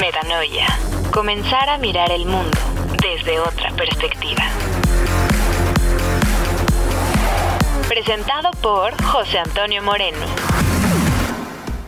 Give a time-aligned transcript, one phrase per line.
[0.00, 0.66] Metanoia.
[1.12, 2.56] Comenzar a mirar el mundo
[3.02, 4.44] desde otra perspectiva.
[7.88, 10.47] Presentado por José Antonio Moreno.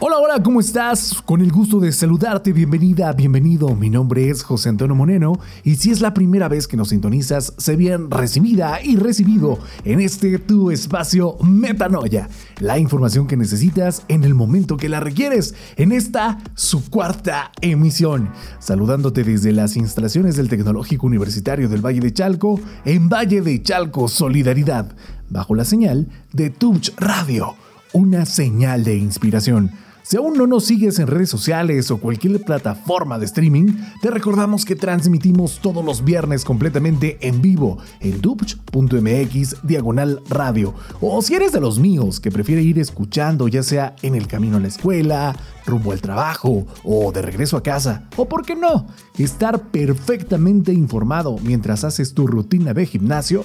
[0.02, 1.20] Hola, hola, ¿cómo estás?
[1.26, 3.76] Con el gusto de saludarte, bienvenida, bienvenido.
[3.76, 7.52] Mi nombre es José Antonio Moreno y si es la primera vez que nos sintonizas,
[7.58, 12.30] sé bien recibida y recibido en este tu espacio Metanoia.
[12.60, 18.30] La información que necesitas en el momento que la requieres, en esta su cuarta emisión.
[18.58, 24.08] Saludándote desde las instalaciones del Tecnológico Universitario del Valle de Chalco, en Valle de Chalco
[24.08, 24.96] Solidaridad,
[25.28, 27.54] bajo la señal de Touch Radio,
[27.92, 29.70] una señal de inspiración.
[30.10, 34.64] Si aún no nos sigues en redes sociales o cualquier plataforma de streaming, te recordamos
[34.64, 40.74] que transmitimos todos los viernes completamente en vivo en dupch.mx diagonal radio.
[41.00, 44.56] O si eres de los míos que prefiere ir escuchando ya sea en el camino
[44.56, 48.88] a la escuela, rumbo al trabajo o de regreso a casa, o por qué no,
[49.16, 53.44] estar perfectamente informado mientras haces tu rutina de gimnasio,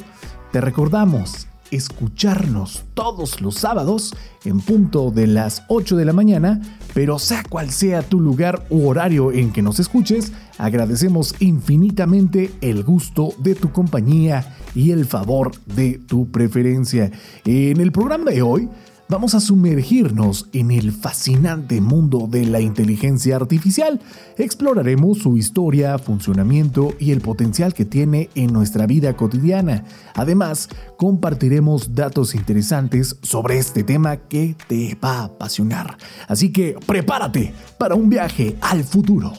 [0.51, 6.61] te recordamos escucharnos todos los sábados en punto de las 8 de la mañana,
[6.93, 12.83] pero sea cual sea tu lugar u horario en que nos escuches, agradecemos infinitamente el
[12.83, 17.11] gusto de tu compañía y el favor de tu preferencia.
[17.45, 18.69] En el programa de hoy
[19.07, 24.01] vamos a sumergirnos en el fascinante mundo de la inteligencia artificial.
[24.37, 29.83] Exploraremos su historia, funcionamiento y el potencial que tiene en nuestra vida cotidiana.
[30.15, 35.97] Además, compartiremos datos interesantes sobre este tema que te va a apasionar.
[36.27, 39.33] Así que prepárate para un viaje al futuro.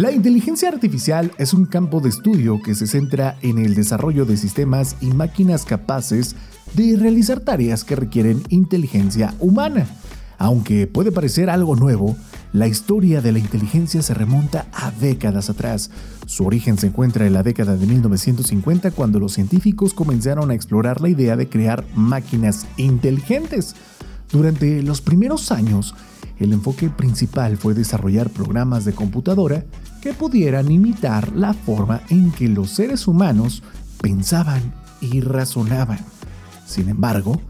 [0.00, 4.38] La inteligencia artificial es un campo de estudio que se centra en el desarrollo de
[4.38, 6.36] sistemas y máquinas capaces
[6.72, 9.86] de realizar tareas que requieren inteligencia humana.
[10.38, 12.16] Aunque puede parecer algo nuevo,
[12.54, 15.90] la historia de la inteligencia se remonta a décadas atrás.
[16.24, 21.02] Su origen se encuentra en la década de 1950 cuando los científicos comenzaron a explorar
[21.02, 23.76] la idea de crear máquinas inteligentes.
[24.32, 25.94] Durante los primeros años,
[26.38, 29.66] el enfoque principal fue desarrollar programas de computadora
[30.00, 33.62] que pudieran imitar la forma en que los seres humanos
[34.00, 35.98] pensaban y razonaban.
[36.66, 37.40] Sin embargo,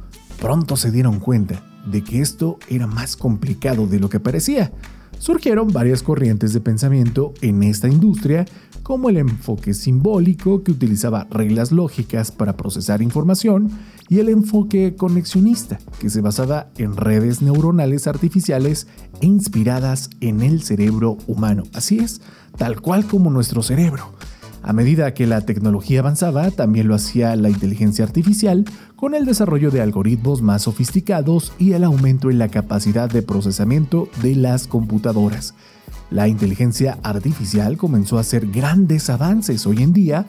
[0.41, 4.73] pronto se dieron cuenta de que esto era más complicado de lo que parecía.
[5.19, 8.47] Surgieron varias corrientes de pensamiento en esta industria
[8.91, 13.71] como el enfoque simbólico que utilizaba reglas lógicas para procesar información
[14.09, 18.89] y el enfoque conexionista que se basaba en redes neuronales artificiales
[19.21, 21.63] inspiradas en el cerebro humano.
[21.73, 22.21] Así es,
[22.59, 24.13] tal cual como nuestro cerebro.
[24.61, 28.65] A medida que la tecnología avanzaba, también lo hacía la inteligencia artificial
[28.97, 34.09] con el desarrollo de algoritmos más sofisticados y el aumento en la capacidad de procesamiento
[34.21, 35.55] de las computadoras.
[36.11, 40.27] La inteligencia artificial comenzó a hacer grandes avances hoy en día.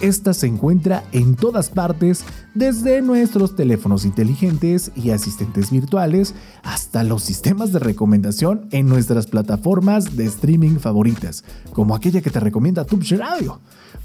[0.00, 2.24] Esta se encuentra en todas partes,
[2.54, 10.16] desde nuestros teléfonos inteligentes y asistentes virtuales hasta los sistemas de recomendación en nuestras plataformas
[10.16, 13.60] de streaming favoritas, como aquella que te recomienda Tube Radio.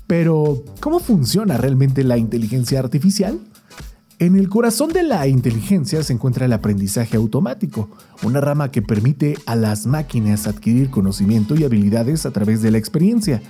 [0.08, 3.40] Pero, ¿cómo funciona realmente la inteligencia artificial?
[4.24, 7.90] En el corazón de la inteligencia se encuentra el aprendizaje automático,
[8.24, 12.78] una rama que permite a las máquinas adquirir conocimiento y habilidades a través de la
[12.78, 13.42] experiencia.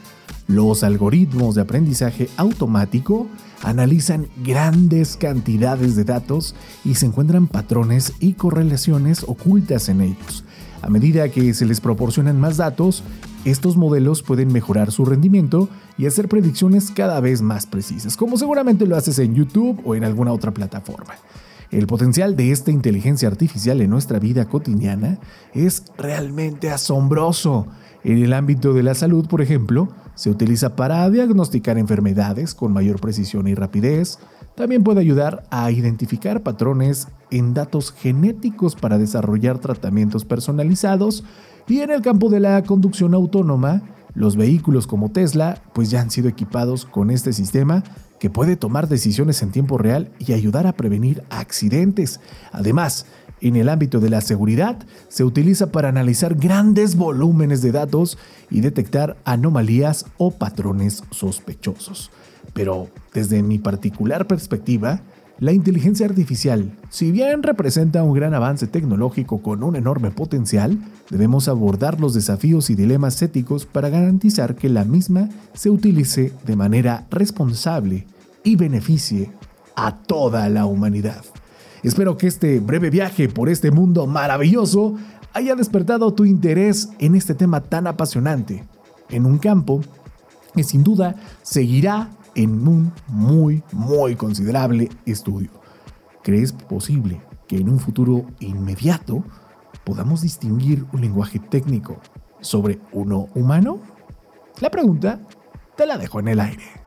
[0.47, 3.27] Los algoritmos de aprendizaje automático
[3.61, 10.43] analizan grandes cantidades de datos y se encuentran patrones y correlaciones ocultas en ellos.
[10.81, 13.03] A medida que se les proporcionan más datos,
[13.45, 18.87] estos modelos pueden mejorar su rendimiento y hacer predicciones cada vez más precisas, como seguramente
[18.87, 21.15] lo haces en YouTube o en alguna otra plataforma.
[21.69, 25.17] El potencial de esta inteligencia artificial en nuestra vida cotidiana
[25.53, 27.67] es realmente asombroso.
[28.03, 32.99] En el ámbito de la salud, por ejemplo, se utiliza para diagnosticar enfermedades con mayor
[32.99, 34.19] precisión y rapidez.
[34.55, 41.23] También puede ayudar a identificar patrones en datos genéticos para desarrollar tratamientos personalizados.
[41.67, 43.81] Y en el campo de la conducción autónoma,
[44.15, 47.83] los vehículos como Tesla pues ya han sido equipados con este sistema
[48.19, 52.19] que puede tomar decisiones en tiempo real y ayudar a prevenir accidentes.
[52.51, 53.05] Además,
[53.41, 54.77] en el ámbito de la seguridad,
[55.09, 58.17] se utiliza para analizar grandes volúmenes de datos
[58.49, 62.11] y detectar anomalías o patrones sospechosos.
[62.53, 65.01] Pero desde mi particular perspectiva,
[65.39, 70.77] La inteligencia artificial, si bien representa un gran avance tecnológico con un enorme potencial,
[71.09, 76.55] debemos abordar los desafíos y dilemas éticos para garantizar que la misma se utilice de
[76.55, 78.05] manera responsable
[78.43, 79.31] y beneficie
[79.75, 81.23] a toda la humanidad.
[81.81, 84.95] Espero que este breve viaje por este mundo maravilloso
[85.33, 88.63] haya despertado tu interés en este tema tan apasionante,
[89.09, 89.81] en un campo
[90.55, 95.49] que sin duda seguirá en un muy, muy considerable estudio.
[96.23, 99.23] ¿Crees posible que en un futuro inmediato
[99.83, 101.97] podamos distinguir un lenguaje técnico
[102.39, 103.79] sobre uno humano?
[104.61, 105.19] La pregunta
[105.75, 106.82] te la dejo en el aire.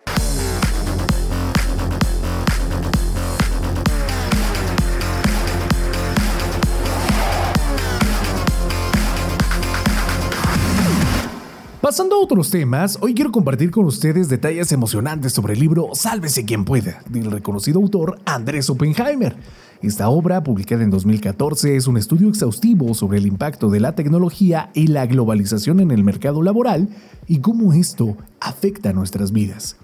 [11.86, 16.44] Pasando a otros temas, hoy quiero compartir con ustedes detalles emocionantes sobre el libro Sálvese
[16.44, 19.36] quien pueda, del reconocido autor Andrés Oppenheimer.
[19.82, 24.70] Esta obra, publicada en 2014, es un estudio exhaustivo sobre el impacto de la tecnología
[24.74, 26.88] y la globalización en el mercado laboral
[27.28, 29.76] y cómo esto afecta nuestras vidas.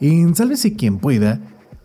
[0.00, 1.38] En Sálvese quien pueda,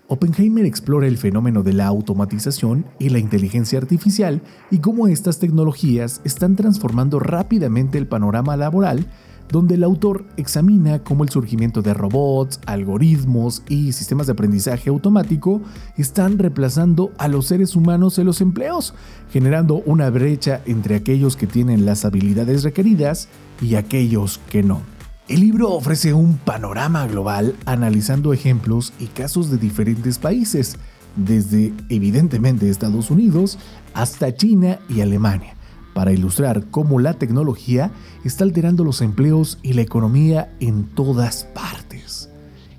[0.07, 4.41] Oppenheimer explora el fenómeno de la automatización y la inteligencia artificial
[4.71, 9.07] y cómo estas tecnologías están transformando rápidamente el panorama laboral
[9.49, 15.61] donde el autor examina cómo el surgimiento de robots, algoritmos y sistemas de aprendizaje automático
[15.95, 18.93] están reemplazando a los seres humanos en los empleos,
[19.31, 23.29] generando una brecha entre aquellos que tienen las habilidades requeridas
[23.61, 24.81] y aquellos que no.
[25.27, 30.77] El libro ofrece un panorama global analizando ejemplos y casos de diferentes países,
[31.17, 33.57] desde evidentemente Estados Unidos
[33.93, 35.56] hasta China y Alemania
[35.97, 37.89] para ilustrar cómo la tecnología
[38.23, 42.29] está alterando los empleos y la economía en todas partes.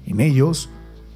[0.07, 0.69] En ellos,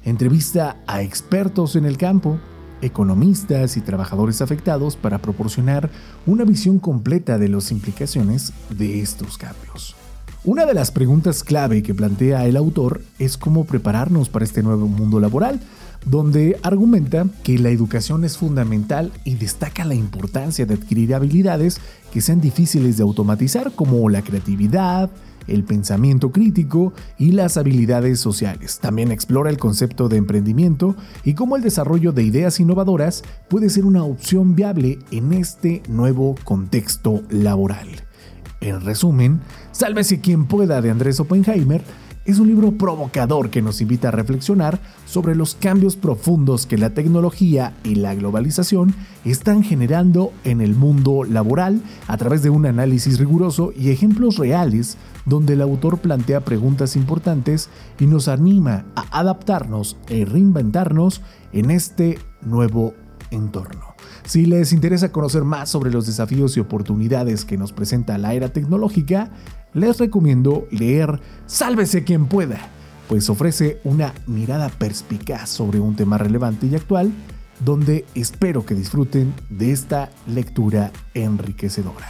[0.03, 2.39] entrevista a expertos en el campo,
[2.81, 5.89] economistas y trabajadores afectados para proporcionar
[6.25, 9.95] una visión completa de las implicaciones de estos cambios.
[10.43, 14.89] Una de las preguntas clave que plantea el autor es cómo prepararnos para este nuevo
[14.89, 15.61] mundo laboral,
[16.05, 21.79] donde argumenta que la educación es fundamental y destaca la importancia de adquirir habilidades
[22.11, 25.09] que sean difíciles de automatizar como la creatividad,
[25.47, 28.79] el pensamiento crítico y las habilidades sociales.
[28.79, 33.85] También explora el concepto de emprendimiento y cómo el desarrollo de ideas innovadoras puede ser
[33.85, 37.87] una opción viable en este nuevo contexto laboral.
[38.61, 39.41] En resumen,
[39.73, 41.83] Sálvese quien pueda de Andrés Oppenheimer
[42.25, 46.91] es un libro provocador que nos invita a reflexionar sobre los cambios profundos que la
[46.91, 53.19] tecnología y la globalización están generando en el mundo laboral a través de un análisis
[53.19, 59.97] riguroso y ejemplos reales donde el autor plantea preguntas importantes y nos anima a adaptarnos
[60.07, 61.21] e reinventarnos
[61.51, 62.93] en este nuevo
[63.31, 63.95] entorno.
[64.25, 68.49] Si les interesa conocer más sobre los desafíos y oportunidades que nos presenta la era
[68.49, 69.31] tecnológica,
[69.73, 72.59] les recomiendo leer Sálvese quien pueda,
[73.07, 77.11] pues ofrece una mirada perspicaz sobre un tema relevante y actual,
[77.63, 82.07] donde espero que disfruten de esta lectura enriquecedora.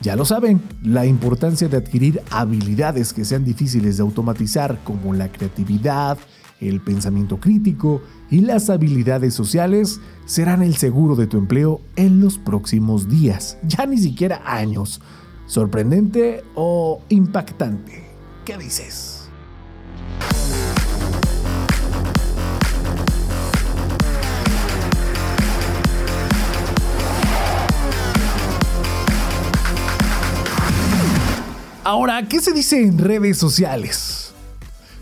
[0.00, 5.32] Ya lo saben, la importancia de adquirir habilidades que sean difíciles de automatizar como la
[5.32, 6.18] creatividad,
[6.60, 12.38] el pensamiento crítico y las habilidades sociales serán el seguro de tu empleo en los
[12.38, 15.00] próximos días, ya ni siquiera años.
[15.48, 18.04] ¿Sorprendente o impactante?
[18.44, 19.30] ¿Qué dices?
[31.82, 34.32] Ahora, ¿qué se dice en redes sociales?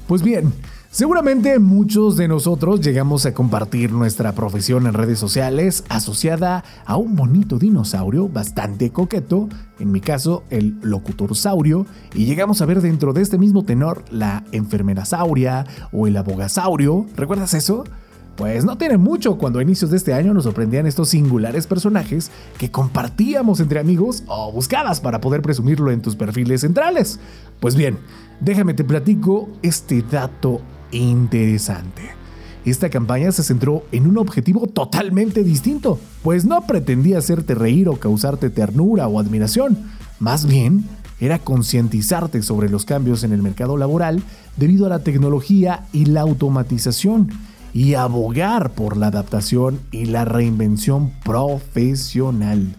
[0.06, 0.54] Pues bien,
[0.96, 7.16] Seguramente muchos de nosotros llegamos a compartir nuestra profesión en redes sociales asociada a un
[7.16, 11.84] bonito dinosaurio bastante coqueto, en mi caso el locutor saurio,
[12.14, 17.04] y llegamos a ver dentro de este mismo tenor la enfermera sauria o el abogasaurio.
[17.14, 17.84] ¿Recuerdas eso?
[18.38, 22.30] Pues no tiene mucho cuando a inicios de este año nos sorprendían estos singulares personajes
[22.56, 27.20] que compartíamos entre amigos o buscabas para poder presumirlo en tus perfiles centrales.
[27.60, 27.98] Pues bien,
[28.40, 30.62] déjame te platico este dato
[30.96, 32.02] interesante.
[32.64, 37.96] Esta campaña se centró en un objetivo totalmente distinto, pues no pretendía hacerte reír o
[37.96, 39.78] causarte ternura o admiración,
[40.18, 40.84] más bien
[41.20, 44.22] era concientizarte sobre los cambios en el mercado laboral
[44.56, 47.30] debido a la tecnología y la automatización
[47.72, 52.74] y abogar por la adaptación y la reinvención profesional.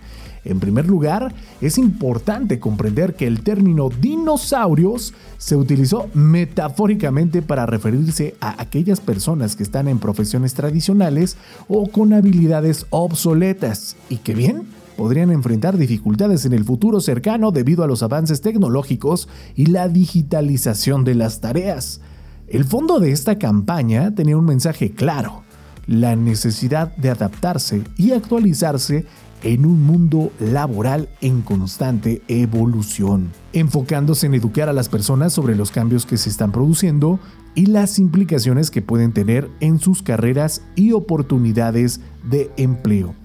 [0.47, 8.35] En primer lugar, es importante comprender que el término dinosaurios se utilizó metafóricamente para referirse
[8.39, 11.35] a aquellas personas que están en profesiones tradicionales
[11.67, 14.63] o con habilidades obsoletas y que bien
[14.95, 21.03] podrían enfrentar dificultades en el futuro cercano debido a los avances tecnológicos y la digitalización
[21.03, 21.99] de las tareas.
[22.47, 25.43] El fondo de esta campaña tenía un mensaje claro,
[25.87, 29.05] la necesidad de adaptarse y actualizarse
[29.43, 35.71] en un mundo laboral en constante evolución, enfocándose en educar a las personas sobre los
[35.71, 37.19] cambios que se están produciendo
[37.55, 43.15] y las implicaciones que pueden tener en sus carreras y oportunidades de empleo.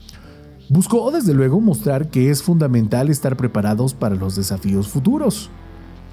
[0.69, 5.51] Buscó desde luego mostrar que es fundamental estar preparados para los desafíos futuros,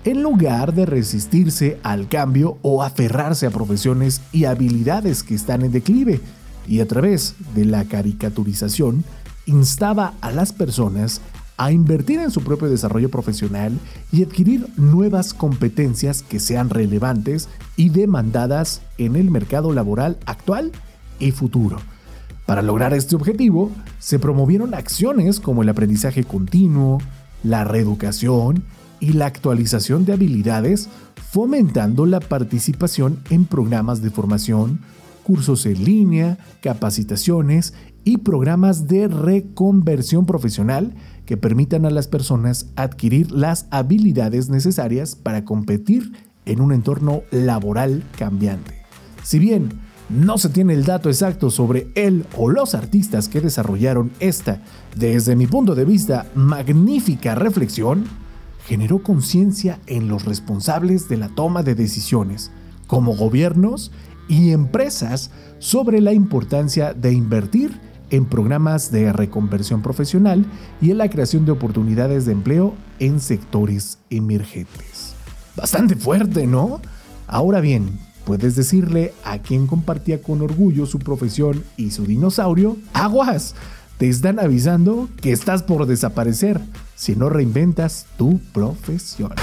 [0.04, 5.72] en lugar de resistirse al cambio o aferrarse a profesiones y habilidades que están en
[5.72, 6.20] declive,
[6.68, 9.04] y a través de la caricaturización
[9.50, 11.22] instaba a las personas
[11.58, 13.78] a invertir en su propio desarrollo profesional
[14.14, 20.72] y adquirir nuevas competencias que sean relevantes y demandadas en el mercado laboral actual
[21.20, 21.78] y futuro.
[22.46, 27.00] Para lograr este objetivo, se promovieron acciones como el aprendizaje continuo,
[27.44, 28.64] la reeducación
[29.02, 30.90] y la actualización de habilidades,
[31.32, 34.80] fomentando la participación en programas de formación,
[35.24, 43.32] cursos en línea, capacitaciones y programas de reconversión profesional que permitan a las personas adquirir
[43.32, 46.14] las habilidades necesarias para competir
[46.46, 48.84] en un entorno laboral cambiante.
[49.24, 49.70] Si bien
[50.10, 54.62] no se tiene el dato exacto sobre él o los artistas que desarrollaron esta,
[54.96, 58.06] desde mi punto de vista, magnífica reflexión,
[58.66, 62.52] generó conciencia en los responsables de la toma de decisiones,
[62.88, 63.92] como gobiernos
[64.28, 65.30] y empresas,
[65.60, 67.80] sobre la importancia de invertir
[68.10, 70.46] en programas de reconversión profesional
[70.82, 75.14] y en la creación de oportunidades de empleo en sectores emergentes.
[75.56, 76.82] Bastante fuerte, ¿no?
[77.28, 83.56] Ahora bien, puedes decirle a quien compartía con orgullo su profesión y su dinosaurio, aguas,
[83.98, 86.62] te están avisando que estás por desaparecer
[86.96, 89.34] si no reinventas tu profesión.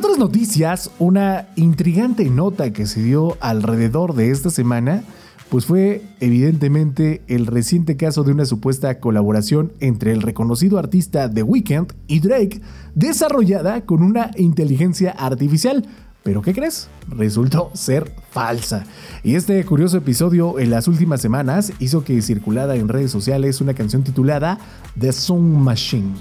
[0.00, 5.04] Otras noticias, una intrigante nota que se dio alrededor de esta semana,
[5.50, 11.42] pues fue evidentemente el reciente caso de una supuesta colaboración entre el reconocido artista The
[11.42, 12.62] Weeknd y Drake,
[12.94, 15.86] desarrollada con una inteligencia artificial.
[16.22, 16.88] Pero ¿qué crees?
[17.08, 18.84] Resultó ser falsa.
[19.22, 23.74] Y este curioso episodio en las últimas semanas hizo que circulara en redes sociales una
[23.74, 24.58] canción titulada
[24.98, 26.14] The Song Machine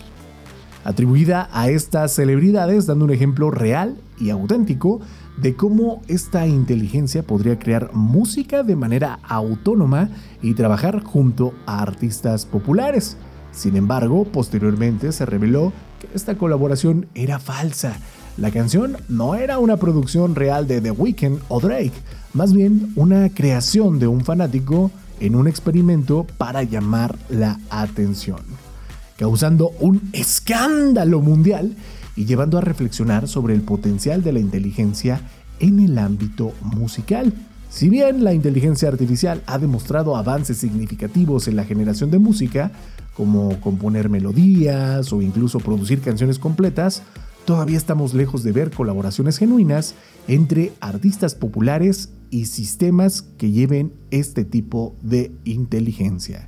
[0.84, 5.02] atribuida a estas celebridades, dando un ejemplo real y auténtico
[5.38, 10.10] de cómo esta inteligencia podría crear música de manera autónoma
[10.42, 13.18] y trabajar junto a artistas populares.
[13.52, 17.98] Sin embargo, posteriormente se reveló que esta colaboración era falsa.
[18.38, 21.94] La canción no era una producción real de The Weeknd o Drake,
[22.34, 28.69] más bien una creación de un fanático en un experimento para llamar la atención
[29.20, 31.76] causando un escándalo mundial
[32.16, 35.22] y llevando a reflexionar sobre el potencial de la inteligencia
[35.60, 37.34] en el ámbito musical.
[37.70, 42.72] Si bien la inteligencia artificial ha demostrado avances significativos en la generación de música,
[43.14, 47.04] como componer melodías o incluso producir canciones completas,
[47.44, 49.96] todavía estamos lejos de ver colaboraciones genuinas
[50.30, 56.48] entre artistas populares y sistemas que lleven este tipo de inteligencia.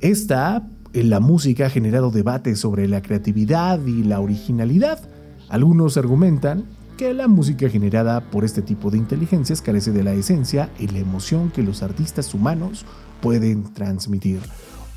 [0.00, 5.00] Esta la música ha generado debates sobre la creatividad y la originalidad.
[5.48, 6.64] Algunos argumentan
[6.96, 10.98] que la música generada por este tipo de inteligencias carece de la esencia y la
[10.98, 12.84] emoción que los artistas humanos
[13.20, 14.40] pueden transmitir.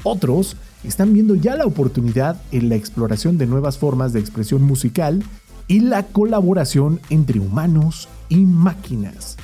[0.04, 5.24] Otros están viendo ya la oportunidad en la exploración de nuevas formas de expresión musical
[5.68, 9.38] y la colaboración entre humanos y máquinas.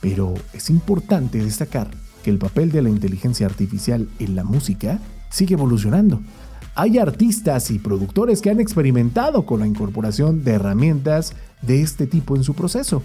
[0.00, 1.90] Pero es importante destacar
[2.22, 6.20] que el papel de la inteligencia artificial en la música sigue evolucionando.
[6.74, 12.36] Hay artistas y productores que han experimentado con la incorporación de herramientas de este tipo
[12.36, 13.02] en su proceso,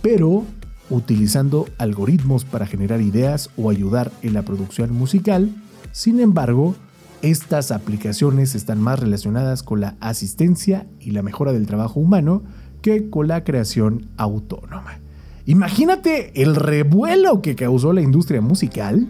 [0.00, 0.44] pero
[0.88, 5.50] utilizando algoritmos para generar ideas o ayudar en la producción musical.
[5.92, 6.74] Sin embargo,
[7.22, 12.44] estas aplicaciones están más relacionadas con la asistencia y la mejora del trabajo humano
[12.82, 15.00] que con la creación autónoma.
[15.44, 19.08] Imagínate el revuelo que causó la industria musical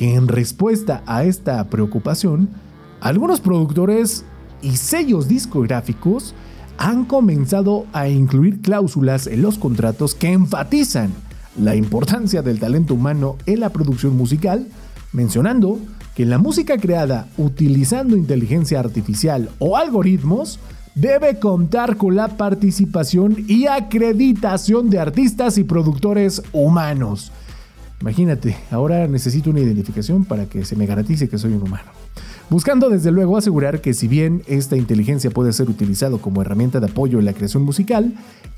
[0.00, 2.48] que en respuesta a esta preocupación,
[3.02, 4.24] algunos productores
[4.62, 6.34] y sellos discográficos
[6.78, 11.12] han comenzado a incluir cláusulas en los contratos que enfatizan
[11.54, 14.68] la importancia del talento humano en la producción musical,
[15.12, 15.78] mencionando
[16.14, 20.60] que la música creada utilizando inteligencia artificial o algoritmos
[20.94, 27.32] debe contar con la participación y acreditación de artistas y productores humanos.
[28.00, 31.90] Imagínate, ahora necesito una identificación para que se me garantice que soy un humano.
[32.48, 36.86] Buscando desde luego asegurar que si bien esta inteligencia puede ser utilizado como herramienta de
[36.86, 38.14] apoyo en la creación musical,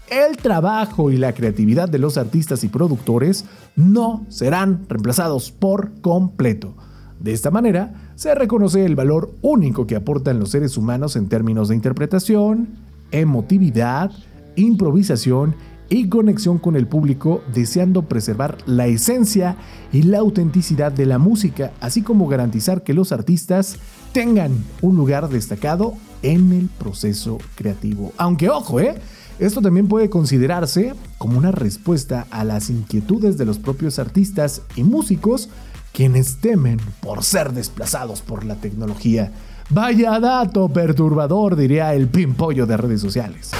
[0.08, 3.44] el trabajo y la creatividad de los artistas y productores
[3.76, 6.74] no serán reemplazados por completo.
[7.18, 11.68] De esta manera, se reconoce el valor único que aportan los seres humanos en términos
[11.68, 12.68] de interpretación,
[13.10, 14.10] emotividad,
[14.56, 15.54] improvisación
[15.92, 19.56] y conexión con el público, deseando preservar la esencia
[19.92, 23.76] y la autenticidad de la música, así como garantizar que los artistas
[24.12, 28.12] tengan un lugar destacado en el proceso creativo.
[28.16, 28.94] Aunque ojo, ¿eh?
[29.38, 34.84] Esto también puede considerarse como una respuesta a las inquietudes de los propios artistas y
[34.84, 35.50] músicos
[35.92, 39.32] quienes temen por ser desplazados por la tecnología.
[39.68, 43.50] Vaya dato perturbador, diría el pimpollo de redes sociales.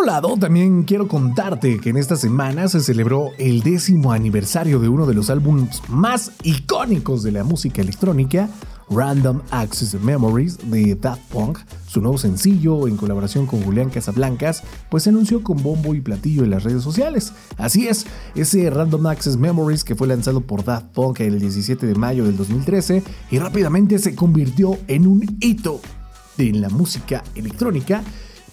[0.00, 4.88] Otro lado, también quiero contarte que en esta semana se celebró el décimo aniversario de
[4.88, 8.48] uno de los álbumes más icónicos de la música electrónica,
[8.88, 15.02] Random Access Memories de Daft Punk, su nuevo sencillo en colaboración con Julián Casablancas, pues
[15.02, 17.34] se anunció con bombo y platillo en las redes sociales.
[17.58, 21.94] Así es, ese Random Access Memories que fue lanzado por Daft Punk el 17 de
[21.94, 25.80] mayo del 2013 y rápidamente se convirtió en un hito
[26.38, 28.02] de la música electrónica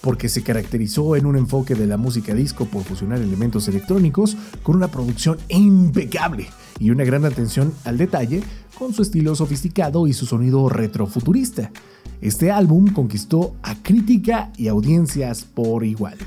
[0.01, 4.75] porque se caracterizó en un enfoque de la música disco por fusionar elementos electrónicos con
[4.75, 6.47] una producción impecable
[6.79, 8.43] y una gran atención al detalle
[8.77, 11.71] con su estilo sofisticado y su sonido retrofuturista.
[12.21, 16.17] Este álbum conquistó a crítica y audiencias por igual.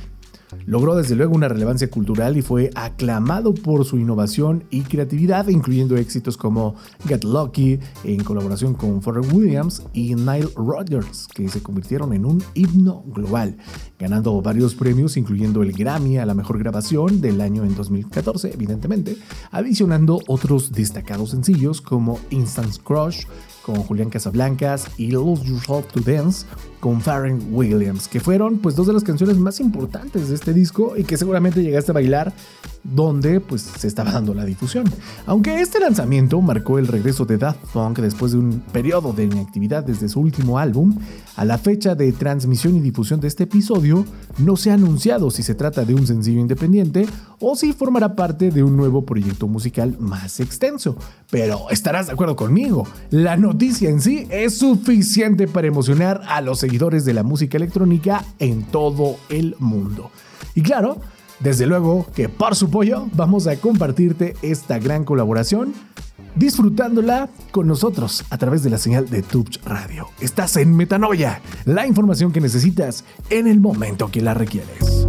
[0.66, 5.96] Logró desde luego una relevancia cultural y fue aclamado por su innovación y creatividad, incluyendo
[5.96, 6.74] éxitos como
[7.06, 12.42] Get Lucky en colaboración con Pharrell Williams y Nile Rodgers, que se convirtieron en un
[12.54, 13.56] himno global,
[13.98, 19.16] ganando varios premios, incluyendo el Grammy a la mejor grabación del año en 2014, evidentemente,
[19.50, 23.24] adicionando otros destacados sencillos como Instant Crush,
[23.72, 26.46] con Julián Casablancas y Lose Yourself to Dance
[26.80, 30.94] con Pharrell Williams, que fueron pues dos de las canciones más importantes de este disco
[30.96, 32.32] y que seguramente llegaste a bailar
[32.82, 34.84] donde pues se estaba dando la difusión.
[35.26, 39.84] Aunque este lanzamiento marcó el regreso de Daft Punk después de un periodo de inactividad
[39.84, 40.98] desde su último álbum,
[41.36, 44.06] a la fecha de transmisión y difusión de este episodio
[44.38, 47.06] no se ha anunciado si se trata de un sencillo independiente
[47.40, 50.96] o si formará parte de un nuevo proyecto musical más extenso.
[51.30, 56.58] Pero estarás de acuerdo conmigo, la noticia en sí es suficiente para emocionar a los
[56.58, 60.10] seguidores de la música electrónica en todo el mundo.
[60.54, 60.98] Y claro,
[61.40, 65.72] desde luego que por su pollo vamos a compartirte esta gran colaboración
[66.36, 70.08] disfrutándola con nosotros a través de la señal de Tubes Radio.
[70.20, 75.06] Estás en Metanoia, la información que necesitas en el momento que la requieres.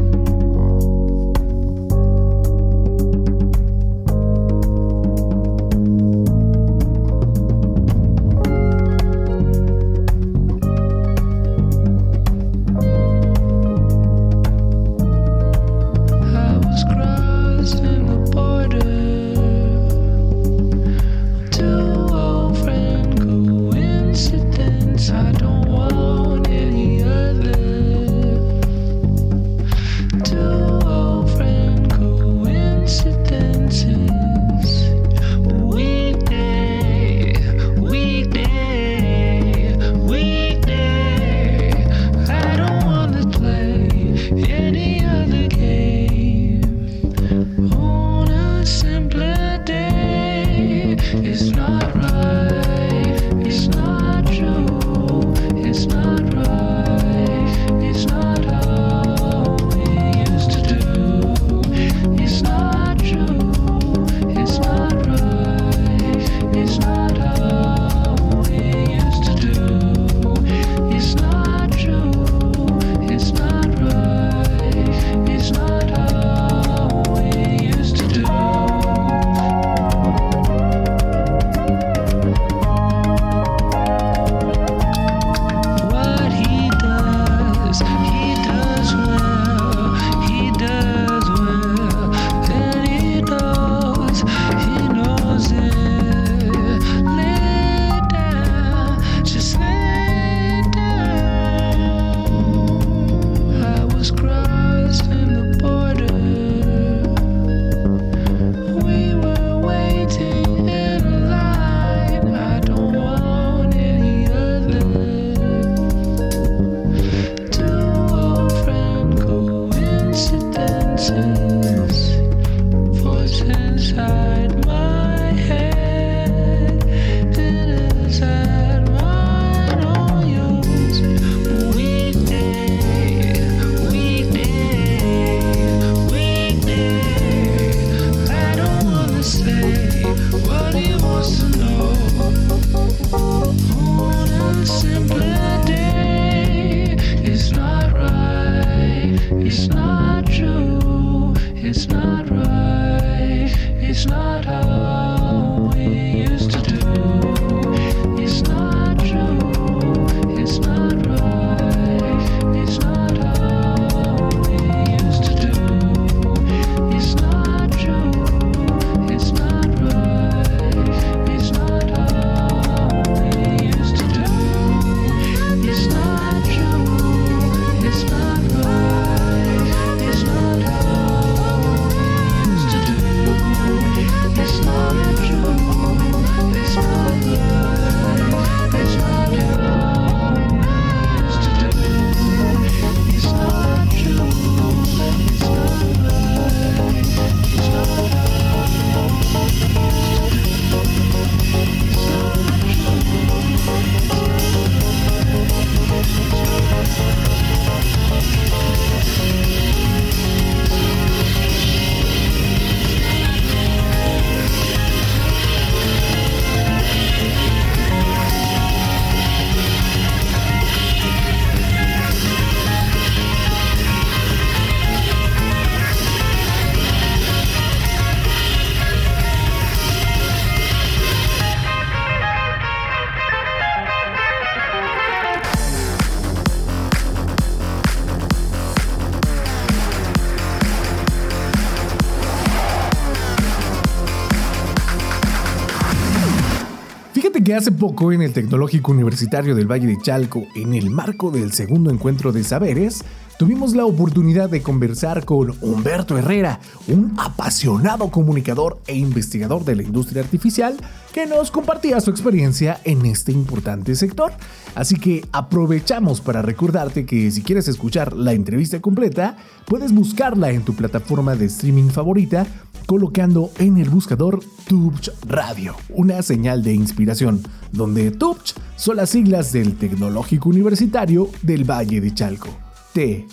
[247.61, 251.91] Hace poco en el Tecnológico Universitario del Valle de Chalco, en el marco del segundo
[251.91, 253.05] encuentro de saberes,
[253.41, 259.81] tuvimos la oportunidad de conversar con Humberto Herrera, un apasionado comunicador e investigador de la
[259.81, 260.77] industria artificial
[261.11, 264.31] que nos compartía su experiencia en este importante sector.
[264.75, 270.61] Así que aprovechamos para recordarte que si quieres escuchar la entrevista completa, puedes buscarla en
[270.61, 272.45] tu plataforma de streaming favorita
[272.85, 279.51] colocando en el buscador Tubch Radio, una señal de inspiración, donde Tubch son las siglas
[279.51, 282.70] del Tecnológico Universitario del Valle de Chalco.
[282.93, 283.25] T-U-V-C-H.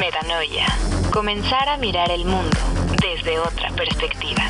[0.00, 0.66] Metanoia.
[1.12, 2.58] Comenzar a mirar el mundo
[3.00, 4.42] desde otra perspectiva.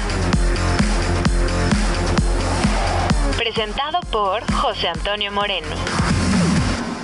[3.36, 5.76] Presentado por José Antonio Moreno.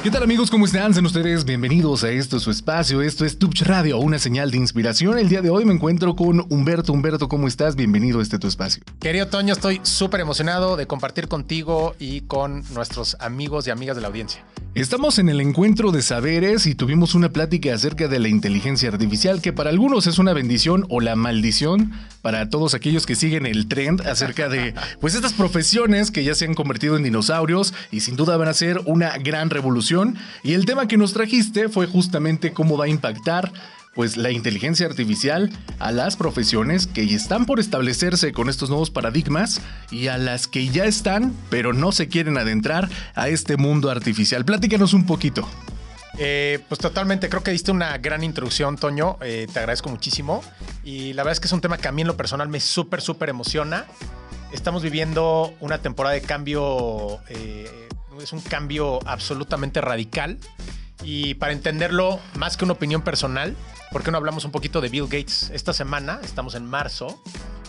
[0.03, 0.51] ¿Qué tal amigos?
[0.51, 0.93] ¿Cómo están?
[0.93, 3.03] Sean ustedes bienvenidos a esto, su espacio.
[3.03, 5.17] Esto es Tubch Radio, una señal de inspiración.
[5.17, 6.93] El día de hoy me encuentro con Humberto.
[6.93, 7.77] Humberto, ¿cómo estás?
[7.77, 8.83] Bienvenido a este tu espacio.
[8.99, 14.03] Querido Toño, estoy súper emocionado de compartir contigo y con nuestros amigos y amigas de
[14.03, 14.45] la audiencia.
[14.75, 19.43] Estamos en el encuentro de saberes y tuvimos una plática acerca de la inteligencia artificial
[19.43, 23.69] que para algunos es una bendición o la maldición para todos aquellos que siguen el
[23.69, 28.17] trend acerca de pues estas profesiones que ya se han convertido en dinosaurios y sin
[28.17, 29.92] duda van a ser una gran revolución
[30.43, 33.53] y el tema que nos trajiste fue justamente cómo va a impactar
[33.95, 39.61] pues la inteligencia artificial a las profesiones que están por establecerse con estos nuevos paradigmas
[39.91, 44.47] y a las que ya están, pero no se quieren adentrar a este mundo artificial.
[44.47, 45.47] Platícanos un poquito.
[46.19, 49.19] Eh, pues totalmente, creo que diste una gran introducción, Toño.
[49.21, 50.43] Eh, te agradezco muchísimo.
[50.85, 52.61] Y la verdad es que es un tema que a mí en lo personal me
[52.61, 53.87] súper, súper emociona.
[54.53, 57.89] Estamos viviendo una temporada de cambio, eh,
[58.21, 60.39] es un cambio absolutamente radical.
[61.03, 63.57] Y para entenderlo, más que una opinión personal,
[63.91, 65.51] ¿por qué no hablamos un poquito de Bill Gates?
[65.53, 67.21] Esta semana, estamos en marzo,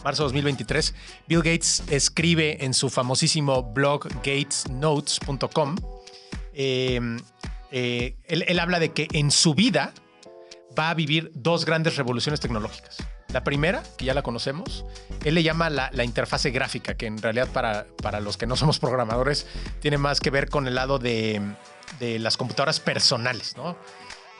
[0.04, 0.93] marzo 2023,
[1.28, 5.76] Bill Gates escribe en su famosísimo blog gatesnotes.com,
[6.54, 7.19] em,
[7.72, 9.93] eh, él, habla de que en su vida
[10.78, 12.98] va a vivir dos grandes revoluciones tecnológicas.
[13.34, 14.86] La primera, que ya la conocemos,
[15.26, 18.80] él le llama la, interfase gráfica, que en realidad para, para los que no somos
[18.80, 19.48] programadores
[19.82, 21.41] tiene más que ver con el lado de,
[22.00, 23.76] de las computadoras personales, ¿no?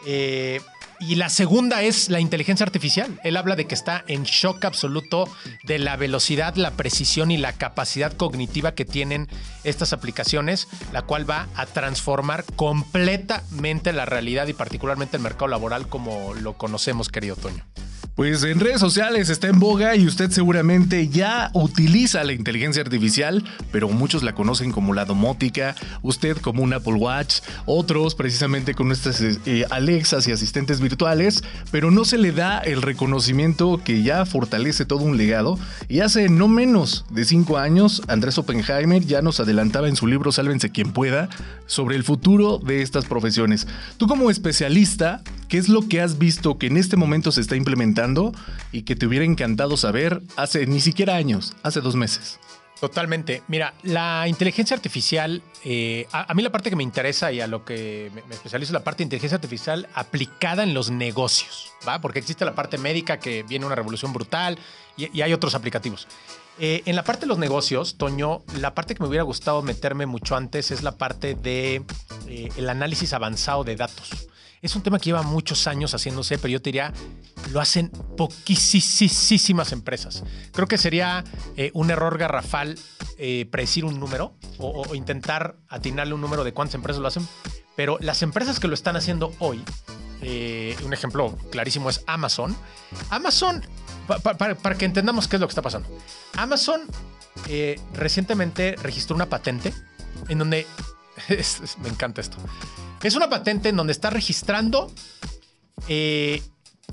[0.06, 0.62] Eh,
[1.00, 3.20] y la segunda es la inteligencia artificial.
[3.24, 5.28] Él habla de que está en shock absoluto
[5.64, 9.28] de la velocidad, la precisión y la capacidad cognitiva que tienen
[9.64, 15.90] estas aplicaciones, la cual va a transformar completamente la realidad y particularmente el mercado laboral
[15.90, 17.66] como lo conocemos, querido Toño.
[18.16, 23.44] Pues en redes sociales está en boga y usted seguramente ya utiliza la inteligencia artificial,
[23.72, 25.74] pero muchos la conocen como la domótica,
[26.04, 31.90] usted como un Apple Watch, otros precisamente con estas eh, Alexas y asistentes virtuales, pero
[31.90, 35.58] no se le da el reconocimiento que ya fortalece todo un legado.
[35.90, 40.32] Y hace no menos de cinco años, Andrés Oppenheimer ya nos adelantaba en su libro
[40.32, 41.30] Sálvense quien pueda
[41.66, 43.68] sobre el futuro de estas profesiones.
[43.98, 45.24] Tú como especialista,
[45.54, 48.32] ¿qué es lo que has visto que en este momento se está implementando?
[48.72, 52.40] y que te hubiera encantado saber hace ni siquiera años, hace dos meses.
[52.80, 53.44] Totalmente.
[53.48, 57.66] Mira, la inteligencia artificial, eh, a, mí la parte que me interesa y a lo
[57.66, 62.02] que me, especializo es la parte de inteligencia artificial aplicada en los negocios, ¿va?
[62.02, 64.58] Porque existe la parte médica que viene una revolución brutal
[64.98, 66.08] y, hay otros aplicativos.
[66.58, 70.08] Eh, en la parte de los negocios, Toño, la parte que me hubiera gustado meterme
[70.08, 71.84] mucho antes es la parte de
[72.28, 74.30] eh, el análisis avanzado de datos.
[74.64, 76.94] Es un tema que lleva muchos años haciéndose, pero yo te diría,
[77.52, 80.24] lo hacen poquísimas empresas.
[80.54, 81.24] Creo que sería
[81.58, 82.80] eh, un error garrafal
[83.18, 87.28] eh, predecir un número o, intentar atinarle un número de cuántas empresas lo hacen,
[87.76, 89.62] pero las empresas que lo están haciendo hoy,
[90.22, 92.56] eh, un ejemplo clarísimo es Amazon.
[93.10, 93.62] Amazon,
[94.08, 95.90] pa- pa- para, que entendamos qué es lo que está pasando.
[96.38, 96.82] Amazon
[97.94, 99.74] recientemente registró una patente
[100.30, 100.66] en donde,
[101.82, 102.38] me encanta esto,
[103.04, 104.92] es una patente en donde está registrando
[105.88, 106.42] eh,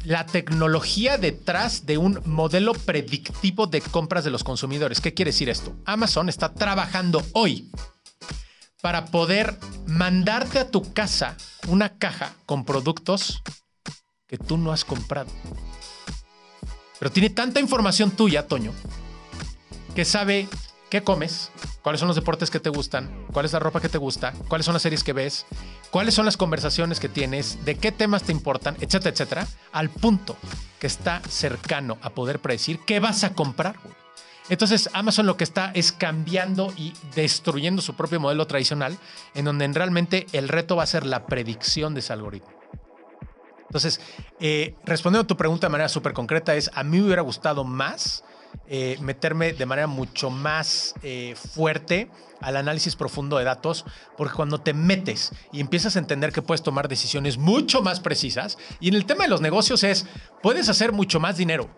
[0.04, 5.00] la tecnología detrás de un modelo predictivo de compras de los consumidores.
[5.00, 5.76] ¿Qué quiere decir esto?
[5.84, 7.70] Amazon está trabajando hoy
[8.80, 11.36] para poder mandarte a tu casa
[11.68, 13.42] una caja con productos
[14.26, 15.30] que tú no has comprado.
[16.98, 18.72] Pero tiene tanta información tuya, Toño,
[19.94, 20.48] que sabe
[20.90, 21.50] qué comes,
[21.82, 24.66] cuáles son los deportes que te gustan, cuál es la ropa que te gusta, cuáles
[24.66, 25.46] son las series que ves,
[25.90, 30.36] cuáles son las conversaciones que tienes, de qué temas te importan, etcétera, etcétera, al punto
[30.78, 33.76] que está cercano a poder predecir qué vas a comprar.
[34.48, 38.98] Entonces Amazon lo que está es cambiando y destruyendo su propio modelo tradicional,
[39.34, 42.50] en donde realmente el reto va a ser la predicción de ese algoritmo.
[43.68, 44.00] Entonces,
[44.40, 47.62] eh, respondiendo a tu pregunta de manera súper concreta, es a mí me hubiera gustado
[47.62, 48.24] más
[48.66, 52.08] eh, meterme de manera mucho más eh, fuerte
[52.40, 53.84] al análisis profundo de datos,
[54.16, 58.58] porque cuando te metes y empiezas a entender que puedes tomar decisiones mucho más precisas,
[58.78, 60.06] y en el tema de los negocios es,
[60.42, 61.68] puedes hacer mucho más dinero,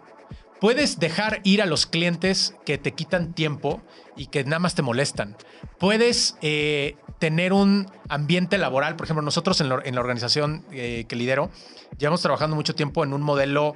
[0.60, 3.82] Puedes dejar ir a los clientes que te quitan tiempo
[4.14, 5.36] y que nada más te molestan.
[5.80, 8.94] Puedes eh, tener un ambiente laboral.
[8.94, 11.50] Por ejemplo, nosotros en la, organización que lidero,
[11.98, 13.74] llevamos trabajando mucho tiempo en un modelo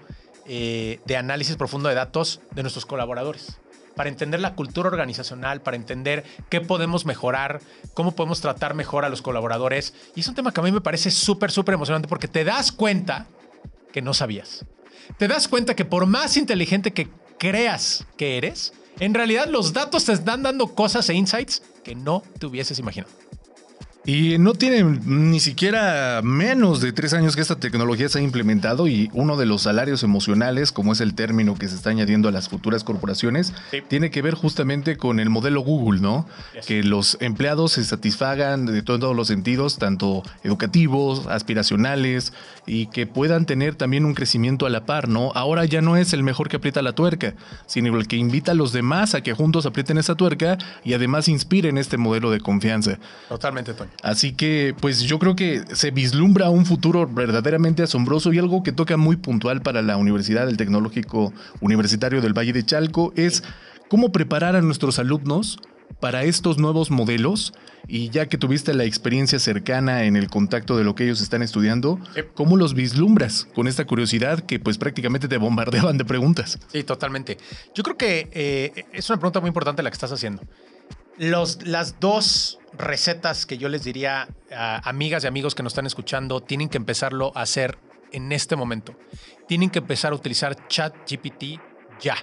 [0.48, 3.58] eh, de análisis profundo de datos de nuestros colaboradores.
[3.94, 7.60] Para entender la cultura organizacional, para entender qué podemos mejorar,
[7.94, 9.94] cómo podemos tratar mejor a los colaboradores.
[10.14, 12.72] Y es un tema que a mí me parece súper, súper emocionante porque te das
[12.72, 13.26] cuenta
[13.92, 14.66] que no sabías
[15.18, 20.04] te das cuenta que por más inteligente que creas que eres, en realidad los datos
[20.04, 23.12] te están dando cosas e insights que no te hubieses imaginado.
[24.06, 28.86] Y no tiene ni siquiera menos de tres años que esta tecnología se ha implementado
[28.86, 32.32] y uno de los salarios emocionales, como es el término que se está añadiendo a
[32.32, 33.78] las futuras corporaciones, Sí.
[33.88, 36.28] tiene que ver justamente con el modelo Google, ¿no?
[36.68, 42.32] Que los empleados se satisfagan de todo- todos los sentidos, tanto educativos, aspiracionales,
[42.64, 45.32] y que puedan tener también un crecimiento a la par, ¿no?
[45.34, 47.34] Ahora ya no es el mejor que aprieta la tuerca,
[47.66, 51.28] sino el que invita a los demás a que juntos aprieten esa tuerca y además
[51.28, 52.98] inspiren este modelo de confianza.
[53.28, 53.90] Totalmente, Toño.
[54.02, 58.72] Así que, pues yo creo que se vislumbra un futuro verdaderamente asombroso y algo que
[58.72, 63.42] toca muy puntual para la Universidad del Tecnológico Universitario del Valle de Chalco es
[63.88, 65.58] cómo preparar a nuestros alumnos
[66.00, 67.52] para estos nuevos modelos
[67.88, 71.42] y ya que tuviste la experiencia cercana en el contacto de lo que ellos están
[71.42, 72.00] estudiando.
[72.34, 76.58] ¿cómo los vislumbras con esta curiosidad que pues prácticamente te bombardeaban de preguntas?
[76.72, 77.38] Sí, totalmente.
[77.74, 80.42] Yo creo que eh, es una pregunta muy importante la que estás haciendo.
[81.18, 85.86] Los, las dos recetas que yo les diría a amigas y amigos que nos están
[85.86, 87.78] escuchando tienen que empezarlo a hacer
[88.12, 88.94] en este momento.
[89.48, 91.60] Tienen que empezar a utilizar ChatGPT
[92.00, 92.16] ya.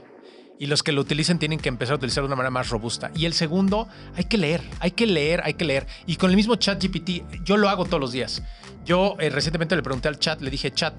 [0.59, 3.11] Y los que lo utilicen tienen que empezar a utilizar de una manera más robusta.
[3.15, 5.87] Y el segundo, hay que leer, hay que leer, hay que leer.
[6.05, 8.43] Y con el mismo ChatGPT, yo lo hago todos los días.
[8.85, 10.93] Yo eh, recientemente le pregunté al chat, le dije, chat,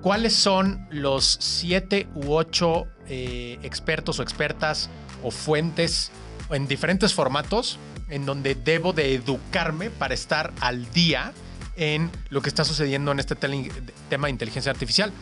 [0.00, 4.88] ¿cuáles son los siete u ocho eh, expertos o expertas
[5.22, 6.10] o fuentes
[6.54, 11.32] en diferentes formatos en donde debo de educarme para estar al día
[11.76, 15.12] en lo que está sucediendo en este tema de inteligencia artificial?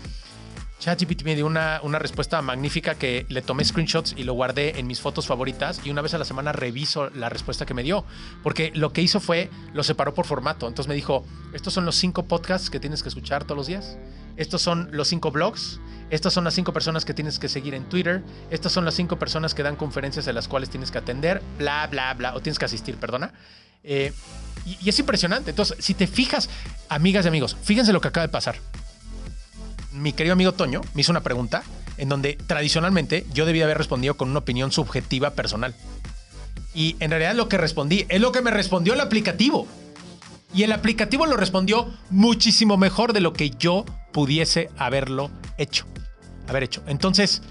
[0.82, 4.88] ChatGPT me dio una, una respuesta magnífica que le tomé screenshots y lo guardé en
[4.88, 8.04] mis fotos favoritas y una vez a la semana reviso la respuesta que me dio.
[8.42, 10.66] Porque lo que hizo fue, lo separó por formato.
[10.66, 13.96] Entonces me dijo, estos son los cinco podcasts que tienes que escuchar todos los días.
[14.36, 15.78] Estos son los cinco blogs.
[16.10, 18.24] Estas son las cinco personas que tienes que seguir en Twitter.
[18.50, 21.42] Estas son las cinco personas que dan conferencias a las cuales tienes que atender.
[21.58, 22.34] Bla, bla, bla.
[22.34, 23.32] O tienes que asistir, perdona.
[23.84, 24.12] Eh,
[24.66, 25.50] y, y es impresionante.
[25.50, 26.50] Entonces, si te fijas,
[26.88, 28.56] amigas y amigos, fíjense lo que acaba de pasar
[29.92, 31.62] mi querido amigo Toño me hizo una pregunta
[31.98, 35.74] en donde tradicionalmente yo debía haber respondido con una opinión subjetiva personal.
[36.74, 39.66] Y en realidad lo que respondí es lo que me respondió el aplicativo.
[40.54, 45.86] Y el aplicativo lo respondió muchísimo mejor de lo que yo pudiese haberlo hecho.
[46.48, 46.82] Haber hecho.
[46.86, 47.42] Entonces,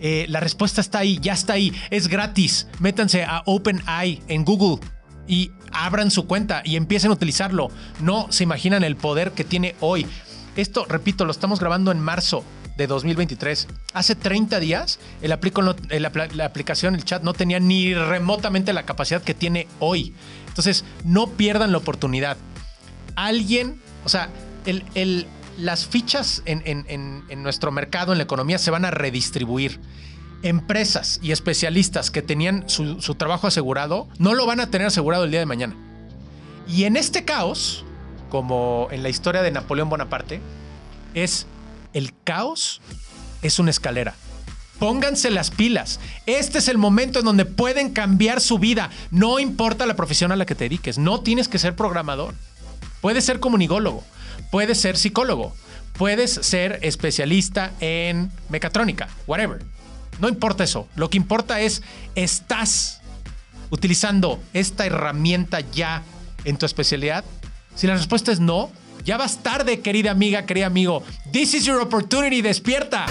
[0.00, 1.72] eh, la respuesta está ahí, ya está ahí.
[1.90, 2.66] Es gratis.
[2.78, 4.78] Métanse a OpenAI en Google
[5.26, 7.68] y abran su cuenta y empiecen a utilizarlo.
[8.00, 10.06] No se imaginan el poder que tiene hoy.
[10.60, 12.44] Esto, repito, lo estamos grabando en marzo
[12.76, 13.66] de 2023.
[13.94, 19.22] Hace 30 días el aplico la aplicación, el chat, no tenía ni remotamente la capacidad
[19.22, 20.14] que tiene hoy.
[20.48, 22.36] Entonces, no pierdan la oportunidad.
[23.16, 24.28] Alguien, o sea,
[24.66, 28.84] el- el- las fichas en, en- en- en nuestro mercado, en la economía, se van
[28.84, 29.80] a redistribuir.
[30.42, 35.24] empresas y especialistas que tenían su, su trabajo asegurado no lo van a tener asegurado
[35.24, 35.76] el día de mañana.
[36.66, 37.84] Y en este caos,
[38.30, 40.40] como en la historia de Napoleón Bonaparte,
[41.14, 41.46] es
[41.92, 42.80] el caos
[43.42, 44.14] es una escalera.
[44.78, 46.00] Pónganse las pilas.
[46.24, 48.90] Este es el momento en donde pueden cambiar su vida.
[49.10, 50.96] No importa la profesión a la que te dediques.
[50.96, 52.34] No tienes que ser programador.
[53.02, 54.02] Puedes ser comunicólogo.
[54.50, 55.54] Puedes ser psicólogo.
[55.98, 59.08] Puedes ser especialista en mecatrónica.
[59.26, 59.62] Whatever.
[60.18, 60.88] No importa eso.
[60.96, 61.82] Lo que importa es,
[62.14, 63.02] ¿estás
[63.68, 66.02] utilizando esta herramienta ya
[66.44, 67.24] en tu especialidad?
[67.74, 68.70] Si la respuesta es no,
[69.04, 71.02] ya vas tarde, querida amiga, querido amigo.
[71.32, 72.42] This is your opportunity.
[72.42, 73.06] Despierta.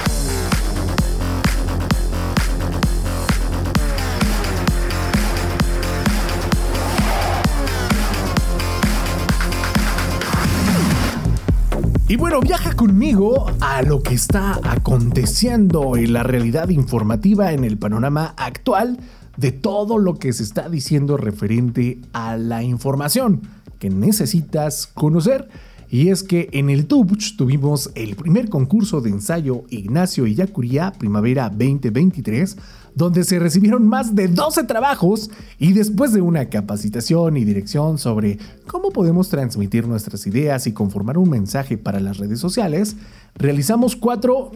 [12.09, 17.77] Y bueno, viaja conmigo a lo que está aconteciendo en la realidad informativa en el
[17.77, 18.97] panorama actual
[19.39, 23.41] de todo lo que se está diciendo referente a la información
[23.79, 25.47] que necesitas conocer.
[25.91, 31.49] Y es que en el TUBCH tuvimos el primer concurso de ensayo Ignacio Illacuría Primavera
[31.49, 32.57] 2023,
[32.93, 38.37] donde se recibieron más de 12 trabajos y después de una capacitación y dirección sobre
[38.67, 42.95] cómo podemos transmitir nuestras ideas y conformar un mensaje para las redes sociales,
[43.35, 44.51] realizamos cuatro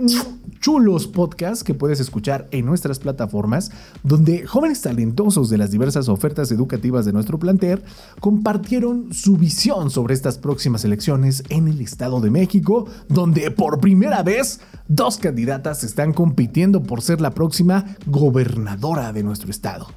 [0.59, 3.71] chulos podcasts que puedes escuchar en nuestras plataformas,
[4.03, 7.83] donde jóvenes talentosos de las diversas ofertas educativas de nuestro plantel
[8.19, 14.23] compartieron su visión sobre estas próximas elecciones en el Estado de México, donde por primera
[14.23, 19.87] vez dos candidatas están compitiendo por ser la próxima gobernadora de nuestro estado.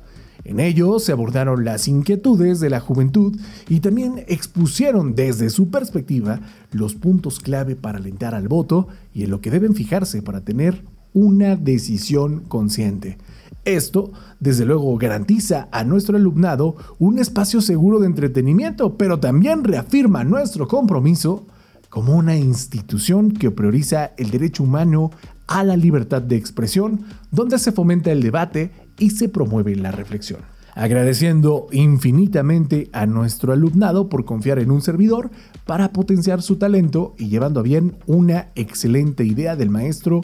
[0.49, 3.37] En ello se abordaron las inquietudes de la juventud
[3.69, 6.39] y también expusieron desde su perspectiva
[6.71, 10.85] los puntos clave para alentar al voto y en lo que deben fijarse para tener
[11.13, 13.19] una decisión consciente.
[13.65, 20.23] Esto, desde luego, garantiza a nuestro alumnado un espacio seguro de entretenimiento, pero también reafirma
[20.23, 21.45] nuestro compromiso
[21.89, 25.11] como una institución que prioriza el derecho humano
[25.49, 27.01] a la libertad de expresión,
[27.33, 30.41] donde se fomenta el debate y se promueve la reflexión.
[30.75, 35.31] Agradeciendo infinitamente a nuestro alumnado por confiar en un servidor
[35.65, 40.21] para potenciar su talento y llevando a bien una excelente idea del maestro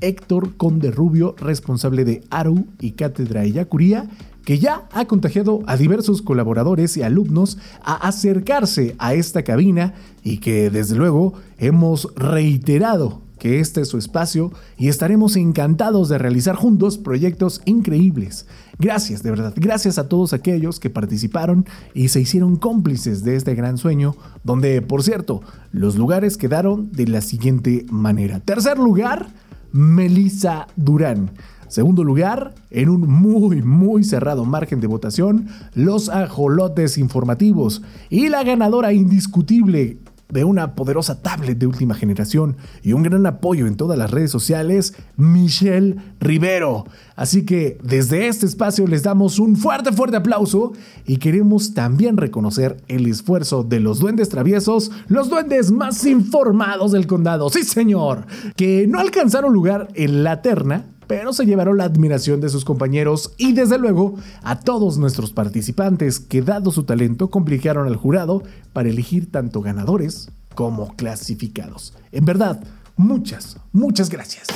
[0.00, 4.10] Héctor Conde Rubio, responsable de ARU y Cátedra Yacuría,
[4.44, 10.38] que ya ha contagiado a diversos colaboradores y alumnos a acercarse a esta cabina y
[10.38, 16.56] que desde luego hemos reiterado que este es su espacio y estaremos encantados de realizar
[16.56, 18.46] juntos proyectos increíbles.
[18.78, 23.54] Gracias, de verdad, gracias a todos aquellos que participaron y se hicieron cómplices de este
[23.54, 28.40] gran sueño, donde, por cierto, los lugares quedaron de la siguiente manera.
[28.40, 29.26] Tercer lugar,
[29.72, 31.32] Melissa Durán.
[31.68, 37.82] Segundo lugar, en un muy, muy cerrado margen de votación, los ajolotes informativos.
[38.08, 43.66] Y la ganadora indiscutible de una poderosa tablet de última generación y un gran apoyo
[43.66, 46.84] en todas las redes sociales, Michelle Rivero.
[47.16, 50.72] Así que desde este espacio les damos un fuerte, fuerte aplauso
[51.06, 57.06] y queremos también reconocer el esfuerzo de los duendes traviesos, los duendes más informados del
[57.06, 58.26] condado, sí señor,
[58.56, 63.34] que no alcanzaron lugar en la terna, pero se llevaron la admiración de sus compañeros
[63.38, 68.42] y desde luego a todos nuestros participantes que dado su talento complicaron al jurado
[68.72, 71.94] para elegir tanto ganadores como clasificados.
[72.12, 72.62] En verdad,
[72.96, 74.46] muchas, muchas gracias.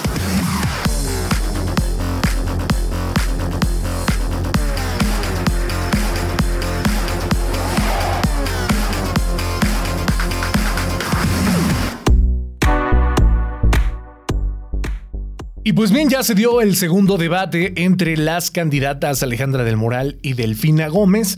[15.68, 20.18] Y pues bien, ya se dio el segundo debate entre las candidatas Alejandra del Moral
[20.22, 21.36] y Delfina Gómez,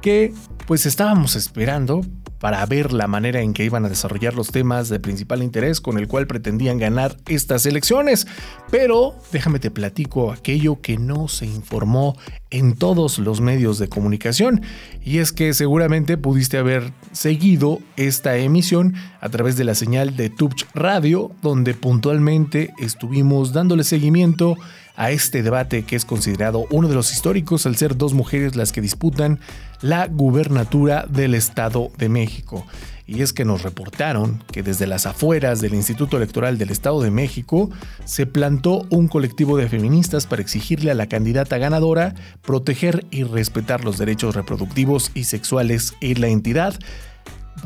[0.00, 0.32] que
[0.68, 2.02] pues estábamos esperando
[2.38, 5.98] para ver la manera en que iban a desarrollar los temas de principal interés con
[5.98, 8.26] el cual pretendían ganar estas elecciones.
[8.70, 12.16] Pero déjame te platico aquello que no se informó
[12.50, 14.62] en todos los medios de comunicación
[15.04, 20.30] y es que seguramente pudiste haber seguido esta emisión a través de la señal de
[20.30, 24.56] Tubch Radio donde puntualmente estuvimos dándole seguimiento
[24.96, 28.72] a este debate que es considerado uno de los históricos al ser dos mujeres las
[28.72, 29.38] que disputan
[29.80, 32.66] la gubernatura del Estado de México.
[33.08, 37.12] Y es que nos reportaron que desde las afueras del Instituto Electoral del Estado de
[37.12, 37.70] México
[38.04, 43.84] se plantó un colectivo de feministas para exigirle a la candidata ganadora proteger y respetar
[43.84, 46.74] los derechos reproductivos y sexuales en la entidad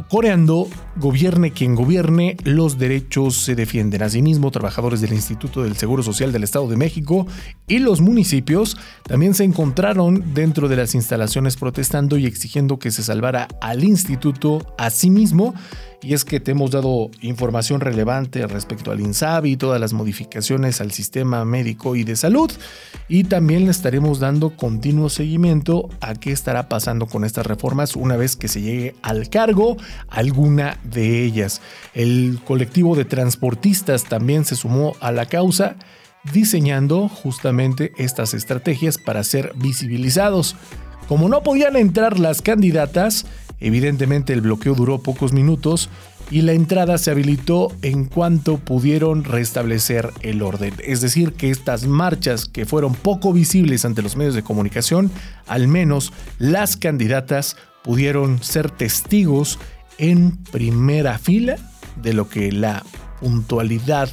[0.08, 4.02] coreando, gobierne quien gobierne, los derechos se defienden.
[4.02, 7.26] Asimismo, trabajadores del Instituto del Seguro Social del Estado de México
[7.66, 13.02] y los municipios también se encontraron dentro de las instalaciones protestando y exigiendo que se
[13.02, 15.54] salvara al instituto a sí mismo
[16.02, 20.80] y es que te hemos dado información relevante respecto al INSABI y todas las modificaciones
[20.80, 22.50] al sistema médico y de salud
[23.08, 28.16] y también le estaremos dando continuo seguimiento a qué estará pasando con estas reformas una
[28.16, 29.76] vez que se llegue al cargo
[30.08, 31.60] alguna de ellas.
[31.94, 35.76] El colectivo de transportistas también se sumó a la causa
[36.32, 40.56] diseñando justamente estas estrategias para ser visibilizados.
[41.08, 43.26] Como no podían entrar las candidatas,
[43.60, 45.90] Evidentemente el bloqueo duró pocos minutos
[46.30, 50.74] y la entrada se habilitó en cuanto pudieron restablecer el orden.
[50.84, 55.10] Es decir, que estas marchas que fueron poco visibles ante los medios de comunicación,
[55.46, 59.58] al menos las candidatas pudieron ser testigos
[59.98, 61.56] en primera fila
[62.00, 62.84] de lo que la
[63.20, 64.08] puntualidad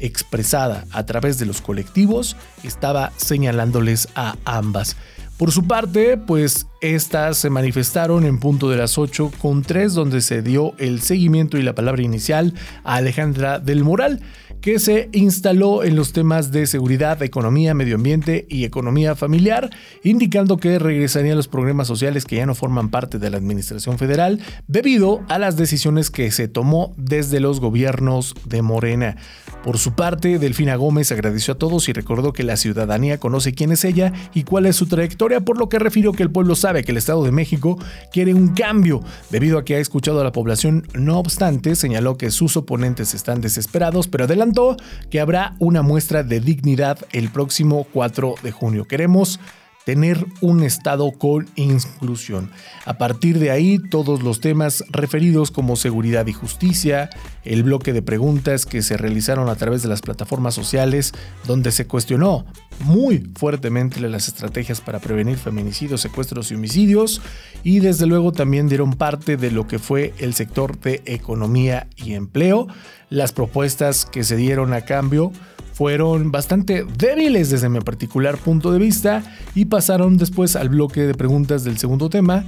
[0.00, 4.96] expresada a través de los colectivos estaba señalándoles a ambas.
[5.38, 10.20] Por su parte, pues estas se manifestaron en punto de las 8 con 3 donde
[10.20, 14.20] se dio el seguimiento y la palabra inicial a Alejandra del Moral,
[14.60, 19.70] que se instaló en los temas de seguridad, economía, medio ambiente y economía familiar,
[20.02, 24.40] indicando que regresarían los programas sociales que ya no forman parte de la Administración Federal
[24.66, 29.16] debido a las decisiones que se tomó desde los gobiernos de Morena.
[29.62, 33.72] Por su parte, Delfina Gómez agradeció a todos y recordó que la ciudadanía conoce quién
[33.72, 36.84] es ella y cuál es su trayectoria, por lo que refirió que el pueblo sabe
[36.84, 37.78] que el Estado de México
[38.12, 40.86] quiere un cambio, debido a que ha escuchado a la población.
[40.94, 44.76] No obstante, señaló que sus oponentes están desesperados, pero adelantó
[45.10, 48.86] que habrá una muestra de dignidad el próximo 4 de junio.
[48.86, 49.40] Queremos
[49.88, 52.50] tener un Estado con inclusión.
[52.84, 57.08] A partir de ahí, todos los temas referidos como seguridad y justicia,
[57.42, 61.14] el bloque de preguntas que se realizaron a través de las plataformas sociales,
[61.46, 62.44] donde se cuestionó
[62.80, 67.22] muy fuertemente las estrategias para prevenir feminicidios, secuestros y homicidios,
[67.64, 72.12] y desde luego también dieron parte de lo que fue el sector de economía y
[72.12, 72.68] empleo,
[73.08, 75.32] las propuestas que se dieron a cambio
[75.78, 79.22] fueron bastante débiles desde mi particular punto de vista
[79.54, 82.44] y pasaron después al bloque de preguntas del segundo tema,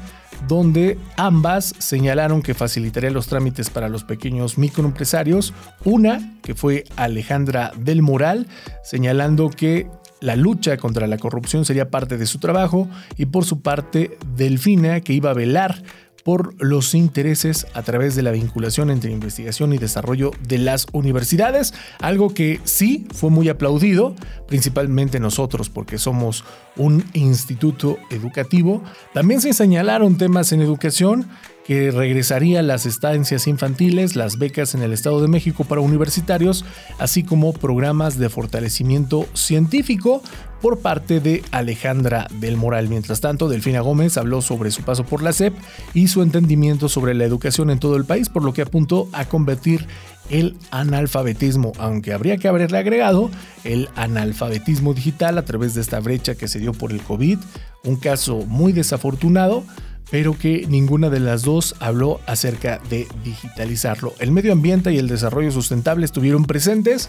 [0.49, 5.55] donde ambas señalaron que facilitaría los trámites para los pequeños microempresarios.
[5.85, 8.49] Una, que fue Alejandra del Moral,
[8.83, 9.87] señalando que
[10.21, 15.03] la lucha contra la corrupción sería parte de su trabajo y por su parte Delfina,
[15.03, 15.85] que iba a velar
[16.25, 21.75] por los intereses a través de la vinculación entre investigación y desarrollo de las universidades,
[22.01, 24.15] algo que sí fue muy aplaudido,
[24.47, 26.45] principalmente nosotros porque somos
[26.77, 28.83] un instituto educativo.
[29.15, 31.29] También se señalaron temas en educación
[31.71, 36.65] que regresaría las estancias infantiles, las becas en el Estado de México para universitarios,
[36.99, 40.21] así como programas de fortalecimiento científico
[40.61, 42.89] por parte de Alejandra del Moral.
[42.89, 45.55] Mientras tanto, Delfina Gómez habló sobre su paso por la SEP
[45.95, 49.27] y su entendimiento sobre la educación en todo el país, por lo que apuntó a
[49.27, 49.87] convertir
[50.29, 53.31] el analfabetismo, aunque habría que haberle agregado
[53.63, 57.39] el analfabetismo digital a través de esta brecha que se dio por el COVID,
[57.85, 59.63] un caso muy desafortunado,
[60.11, 64.13] pero que ninguna de las dos habló acerca de digitalizarlo.
[64.19, 67.09] El medio ambiente y el desarrollo sustentable estuvieron presentes.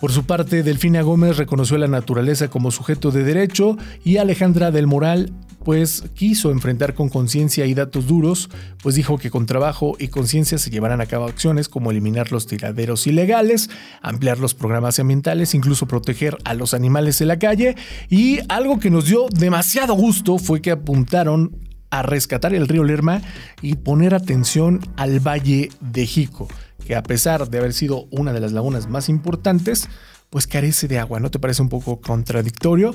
[0.00, 4.86] Por su parte, Delfina Gómez reconoció la naturaleza como sujeto de derecho y Alejandra del
[4.86, 5.32] Moral
[5.66, 8.50] pues quiso enfrentar con conciencia y datos duros,
[8.84, 12.46] pues dijo que con trabajo y conciencia se llevarán a cabo acciones como eliminar los
[12.46, 13.68] tiraderos ilegales,
[14.00, 17.74] ampliar los programas ambientales, incluso proteger a los animales en la calle
[18.08, 23.22] y algo que nos dio demasiado gusto fue que apuntaron a rescatar el río Lerma
[23.62, 26.48] y poner atención al Valle de Jico,
[26.86, 29.88] que a pesar de haber sido una de las lagunas más importantes,
[30.36, 32.94] pues carece de agua, ¿no te parece un poco contradictorio?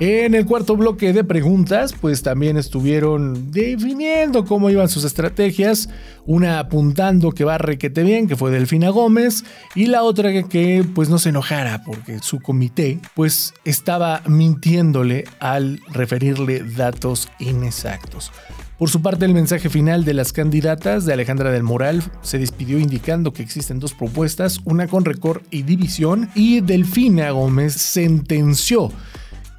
[0.00, 5.88] En el cuarto bloque de preguntas, pues también estuvieron definiendo cómo iban sus estrategias,
[6.26, 9.44] una apuntando que va requete bien, que fue Delfina Gómez,
[9.76, 15.26] y la otra que, que pues no se enojara porque su comité pues estaba mintiéndole
[15.38, 18.32] al referirle datos inexactos.
[18.80, 22.78] Por su parte, el mensaje final de las candidatas de Alejandra del Moral se despidió
[22.78, 28.90] indicando que existen dos propuestas, una con récord y división, y Delfina Gómez sentenció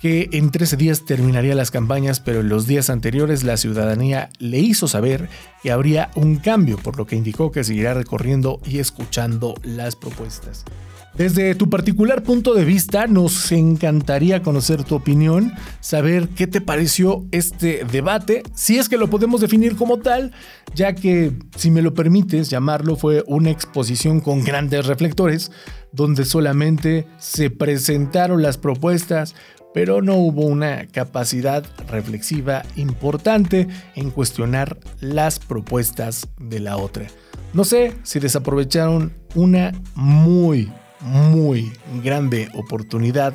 [0.02, 4.58] que en 13 días terminaría las campañas, pero en los días anteriores la ciudadanía le
[4.58, 5.30] hizo saber
[5.62, 10.66] que habría un cambio, por lo que indicó que seguirá recorriendo y escuchando las propuestas.
[11.14, 15.52] Desde tu particular punto de vista, nos encantaría conocer tu opinión,
[15.82, 20.32] saber qué te pareció este debate, si es que lo podemos definir como tal,
[20.74, 25.52] ya que, si me lo permites llamarlo, fue una exposición con grandes reflectores,
[25.92, 29.36] donde solamente se presentaron las propuestas,
[29.74, 37.08] pero no hubo una capacidad reflexiva importante en cuestionar las propuestas de la otra.
[37.54, 40.72] No sé si desaprovecharon una muy
[41.02, 41.72] muy
[42.04, 43.34] grande oportunidad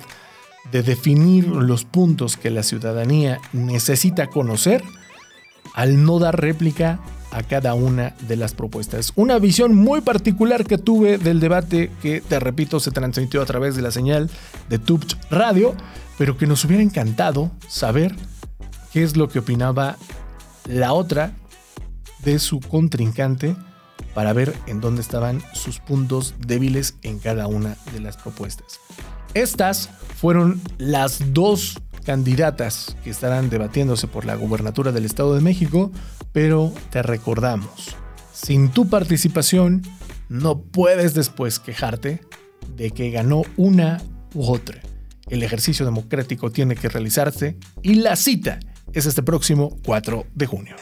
[0.71, 4.83] de definir los puntos que la ciudadanía necesita conocer
[5.75, 7.01] al no dar réplica
[7.31, 9.12] a cada una de las propuestas.
[9.17, 13.77] Una visión muy particular que tuve del debate que, te repito, se transmitió a través
[13.77, 14.31] de la señal
[14.69, 15.75] de Tubch Radio,
[16.19, 18.14] pero que nos hubiera encantado saber
[18.93, 19.97] qué es lo que opinaba
[20.64, 21.33] la otra
[22.25, 23.55] de su contrincante
[24.14, 28.80] para ver en dónde estaban sus puntos débiles en cada una de las propuestas.
[29.34, 35.90] Estas fueron las dos candidatas que estarán debatiéndose por la gubernatura del Estado de México,
[36.32, 37.97] pero te recordamos,
[38.32, 39.82] sin tu participación
[40.28, 42.20] no puedes después quejarte
[42.76, 44.01] de que ganó una
[44.34, 44.80] u otra.
[45.28, 48.61] El ejercicio democrático tiene que realizarse y la cita
[48.92, 50.76] es este próximo 4 de junio.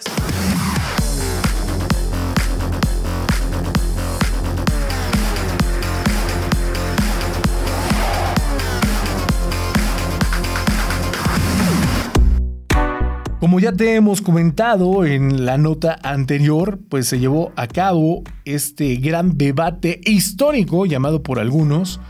[13.55, 18.96] Como ya te hemos comentado en la nota anterior, pues se llevó a cabo este
[18.96, 22.00] gran debate histórico llamado por algunos,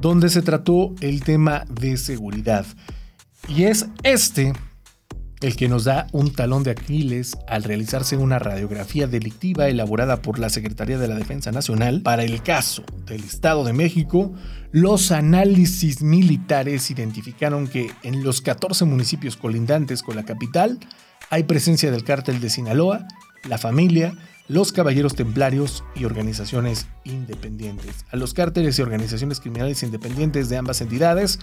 [0.00, 2.64] donde se trató el tema de seguridad.
[3.48, 4.52] Y es este
[5.44, 10.38] el que nos da un talón de Aquiles al realizarse una radiografía delictiva elaborada por
[10.38, 14.32] la Secretaría de la Defensa Nacional para el caso del Estado de México,
[14.72, 20.78] los análisis militares identificaron que en los 14 municipios colindantes con la capital
[21.28, 23.06] hay presencia del cártel de Sinaloa,
[23.46, 24.16] la familia,
[24.46, 28.04] los caballeros templarios y organizaciones independientes.
[28.10, 31.38] A los cárteles y organizaciones criminales independientes de ambas entidades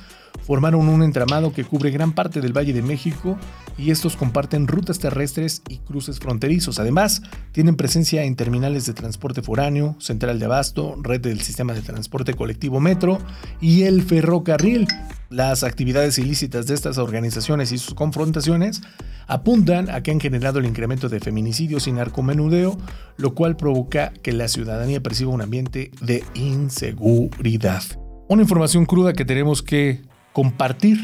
[0.46, 3.38] formaron un entramado que cubre gran parte del Valle de México
[3.78, 6.80] y estos comparten rutas terrestres y cruces fronterizos.
[6.80, 11.82] Además, tienen presencia en terminales de transporte foráneo, central de abasto, red del sistema de
[11.82, 13.18] transporte colectivo metro
[13.60, 14.88] y el ferrocarril.
[15.32, 18.82] Las actividades ilícitas de estas organizaciones y sus confrontaciones
[19.28, 22.78] apuntan a que han generado el incremento de feminicidios y narcomenudeo,
[23.16, 27.82] lo cual provoca que la ciudadanía perciba un ambiente de inseguridad.
[28.28, 30.02] Una información cruda que tenemos que
[30.34, 31.00] compartir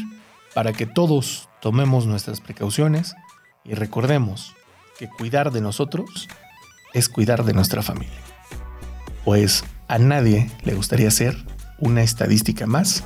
[0.54, 3.14] para que todos tomemos nuestras precauciones
[3.64, 4.54] y recordemos
[4.98, 6.28] que cuidar de nosotros
[6.92, 8.20] es cuidar de nuestra familia.
[9.24, 11.34] Pues a nadie le gustaría ser
[11.78, 13.04] una estadística más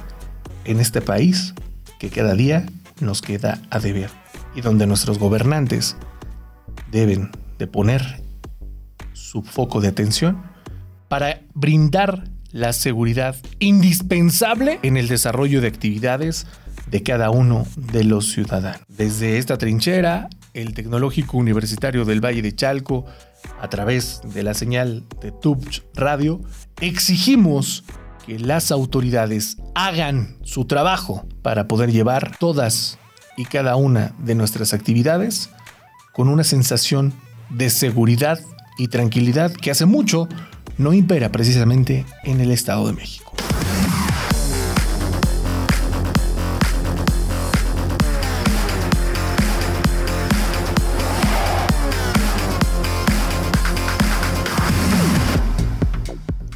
[0.64, 1.54] en este país
[1.98, 2.66] que cada día
[3.00, 4.10] nos queda a deber
[4.54, 5.96] y donde nuestros gobernantes
[6.90, 8.22] deben de poner
[9.12, 10.42] su foco de atención
[11.08, 16.46] para brindar la seguridad indispensable en el desarrollo de actividades
[16.90, 18.82] de cada uno de los ciudadanos.
[18.88, 23.06] Desde esta trinchera, el Tecnológico Universitario del Valle de Chalco,
[23.60, 26.40] a través de la señal de Tubch Radio,
[26.80, 27.84] exigimos
[28.26, 32.98] que las autoridades hagan su trabajo para poder llevar todas
[33.36, 35.50] y cada una de nuestras actividades
[36.12, 37.14] con una sensación
[37.50, 38.40] de seguridad
[38.78, 40.28] y tranquilidad que hace mucho
[40.78, 43.32] no impera precisamente en el Estado de México.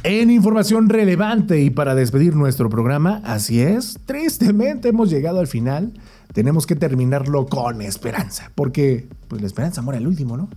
[0.09, 5.91] En información relevante y para despedir nuestro programa, así es, tristemente hemos llegado al final.
[6.31, 10.49] Tenemos que terminarlo con esperanza, porque pues la esperanza muere al último, ¿no?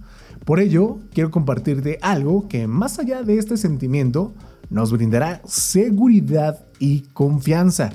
[0.45, 4.33] Por ello, quiero compartirte algo que más allá de este sentimiento
[4.71, 7.91] nos brindará seguridad y confianza.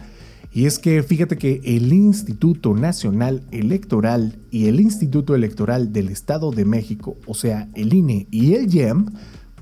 [0.51, 6.51] Y es que fíjate que el Instituto Nacional Electoral y el Instituto Electoral del Estado
[6.51, 9.05] de México, o sea, el INE y el IEM,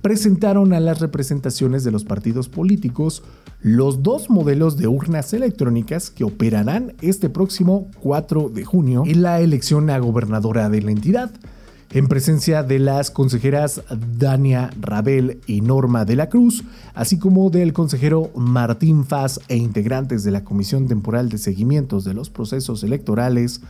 [0.03, 3.23] presentaron a las representaciones de los partidos políticos
[3.61, 9.39] los dos modelos de urnas electrónicas que operarán este próximo 4 de junio en la
[9.39, 11.31] elección a gobernadora de la entidad,
[11.93, 13.81] en presencia de las consejeras
[14.17, 20.25] Dania Rabel y Norma de la Cruz, así como del consejero Martín Faz e integrantes
[20.25, 23.61] de la Comisión Temporal de Seguimientos de los Procesos Electorales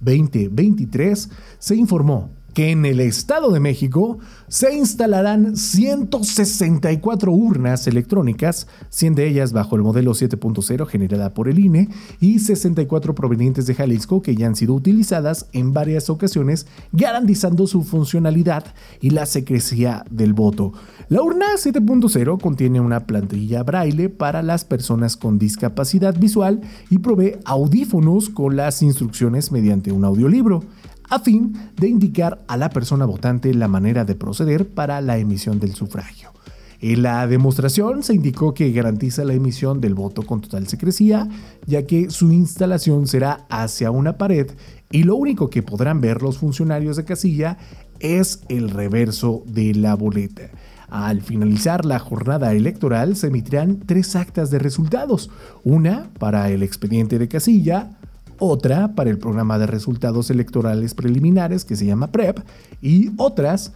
[0.00, 1.28] 2023,
[1.58, 9.28] se informó que en el Estado de México se instalarán 164 urnas electrónicas, 100 de
[9.28, 11.88] ellas bajo el modelo 7.0 generada por el INE
[12.20, 17.82] y 64 provenientes de Jalisco que ya han sido utilizadas en varias ocasiones, garantizando su
[17.82, 18.64] funcionalidad
[19.00, 20.72] y la secrecía del voto.
[21.08, 27.36] La urna 7.0 contiene una plantilla braille para las personas con discapacidad visual y provee
[27.44, 30.62] audífonos con las instrucciones mediante un audiolibro
[31.08, 35.60] a fin de indicar a la persona votante la manera de proceder para la emisión
[35.60, 36.34] del sufragio.
[36.80, 41.28] En la demostración se indicó que garantiza la emisión del voto con total secrecía,
[41.66, 44.50] ya que su instalación será hacia una pared
[44.90, 47.56] y lo único que podrán ver los funcionarios de casilla
[48.00, 50.50] es el reverso de la boleta.
[50.88, 55.30] Al finalizar la jornada electoral se emitirán tres actas de resultados,
[55.64, 57.98] una para el expediente de casilla,
[58.38, 62.40] otra para el programa de resultados electorales preliminares que se llama PREP
[62.82, 63.72] y otras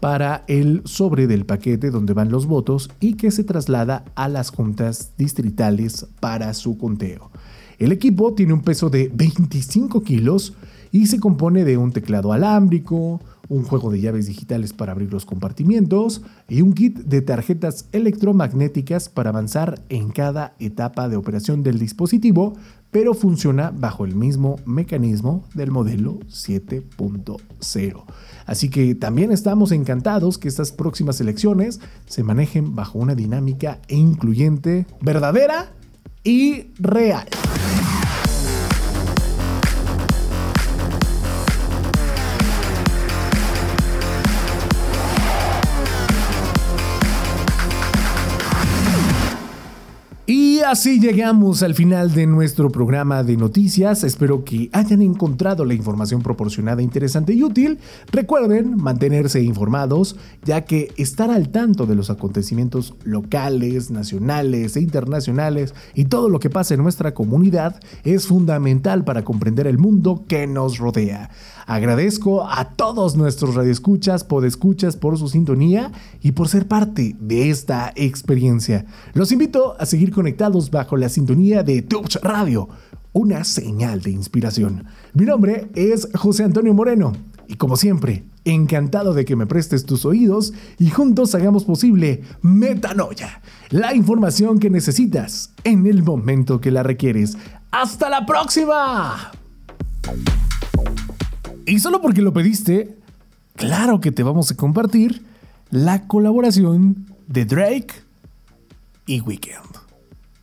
[0.00, 4.50] para el sobre del paquete donde van los votos y que se traslada a las
[4.50, 7.30] juntas distritales para su conteo.
[7.78, 10.54] El equipo tiene un peso de 25 kilos
[10.92, 15.26] y se compone de un teclado alámbrico, un juego de llaves digitales para abrir los
[15.26, 21.78] compartimientos y un kit de tarjetas electromagnéticas para avanzar en cada etapa de operación del
[21.78, 22.54] dispositivo,
[22.90, 28.04] pero funciona bajo el mismo mecanismo del modelo 7.0.
[28.46, 34.86] Así que también estamos encantados que estas próximas elecciones se manejen bajo una dinámica incluyente,
[35.00, 35.72] verdadera
[36.24, 37.26] y real.
[50.56, 54.04] Y así llegamos al final de nuestro programa de noticias.
[54.04, 57.78] Espero que hayan encontrado la información proporcionada interesante y útil.
[58.10, 65.74] Recuerden mantenerse informados, ya que estar al tanto de los acontecimientos locales, nacionales e internacionales
[65.94, 70.46] y todo lo que pasa en nuestra comunidad es fundamental para comprender el mundo que
[70.46, 71.28] nos rodea.
[71.66, 75.90] Agradezco a todos nuestros radioescuchas, podescuchas por su sintonía
[76.22, 78.86] y por ser parte de esta experiencia.
[79.14, 82.68] Los invito a seguir conectados bajo la sintonía de Touch Radio,
[83.12, 84.84] una señal de inspiración.
[85.12, 87.14] Mi nombre es José Antonio Moreno
[87.48, 93.42] y como siempre, encantado de que me prestes tus oídos y juntos hagamos posible Metanoia,
[93.70, 97.36] la información que necesitas en el momento que la requieres.
[97.72, 99.32] ¡Hasta la próxima!
[101.66, 102.96] Y solo porque lo pediste,
[103.56, 105.24] claro que te vamos a compartir
[105.70, 107.92] la colaboración de Drake
[109.04, 109.76] y Weekend.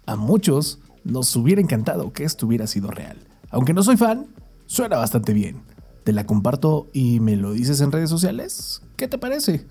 [0.06, 3.18] A muchos nos hubiera encantado que esto hubiera sido real.
[3.52, 4.28] Aunque no soy fan,
[4.66, 5.62] suena bastante bien.
[6.04, 8.82] Te la comparto y me lo dices en redes sociales.
[8.98, 9.66] ¿Qué te parece?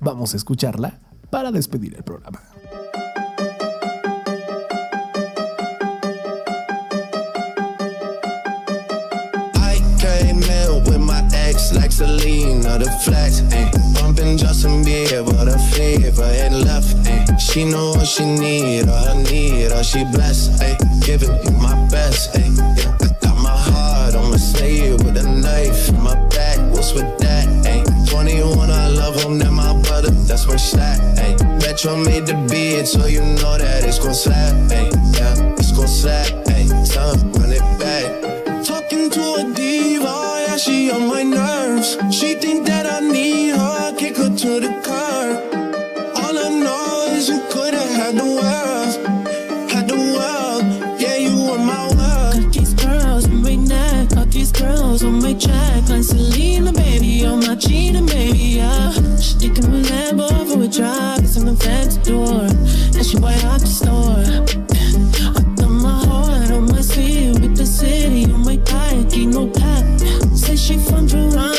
[0.00, 0.98] Vamos a escucharla
[1.30, 2.40] para despedir el programa.
[11.76, 13.70] Like Selena, the flex, ayy.
[13.94, 17.40] Bumping Justin Bieber, the fever and left, ayy.
[17.40, 20.76] She know what she need, all I need, all she blessed, ayy.
[21.04, 22.56] Giving you my best, ayy.
[22.78, 26.58] Yeah, I got my heart on my sleeve with a knife in my back.
[26.72, 27.84] What's with that, ayy?
[28.10, 31.36] 21, I love him, that my brother, that's where slack, ayy.
[31.60, 34.90] Metro made the beat, so you know that it's gon' slap, ayy.
[35.16, 36.66] Yeah, it's gon' slap, ayy.
[36.92, 38.64] Time, run it back.
[38.64, 41.45] Talking to a diva yeah, she on my nerves.
[41.86, 45.36] She think that I need her, kick her to the curb.
[46.16, 50.64] All I know is you could've had the world, had the world.
[51.00, 52.42] Yeah, you were my world.
[52.42, 55.88] Got these girls on my neck, got these girls on my check.
[55.88, 58.90] Like Selena, baby, on my Gina, baby, yeah.
[59.20, 62.50] She thinking a Lambo for a drive, it's on the fence door.
[62.96, 64.26] And she white out the store.
[65.36, 69.46] I got my heart on my sleeve with the city on my back, ain't no
[69.46, 69.84] pack.
[70.34, 71.55] Say she from Toronto,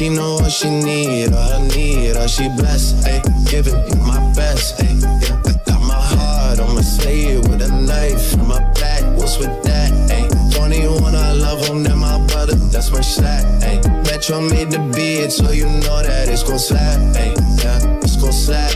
[0.00, 3.20] She know what she need, all I need, all she blessed, ayy.
[3.50, 4.98] Giving you my best, ayy.
[5.02, 9.02] Yeah, I got my heart on my sleeve with a knife in my back.
[9.18, 10.54] What's with that, ayy?
[10.56, 13.84] 21, I love him, that my brother, that's where slack, ayy.
[14.06, 18.32] Metro made the beat, so you know that it's gon' slap, ayy, yeah, it's gon'
[18.32, 18.72] slap,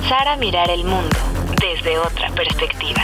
[0.00, 1.14] Comenzar a mirar el mundo
[1.60, 3.02] desde otra perspectiva.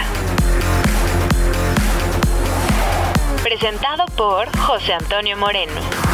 [3.43, 6.06] Presentado por José Antonio Moreno.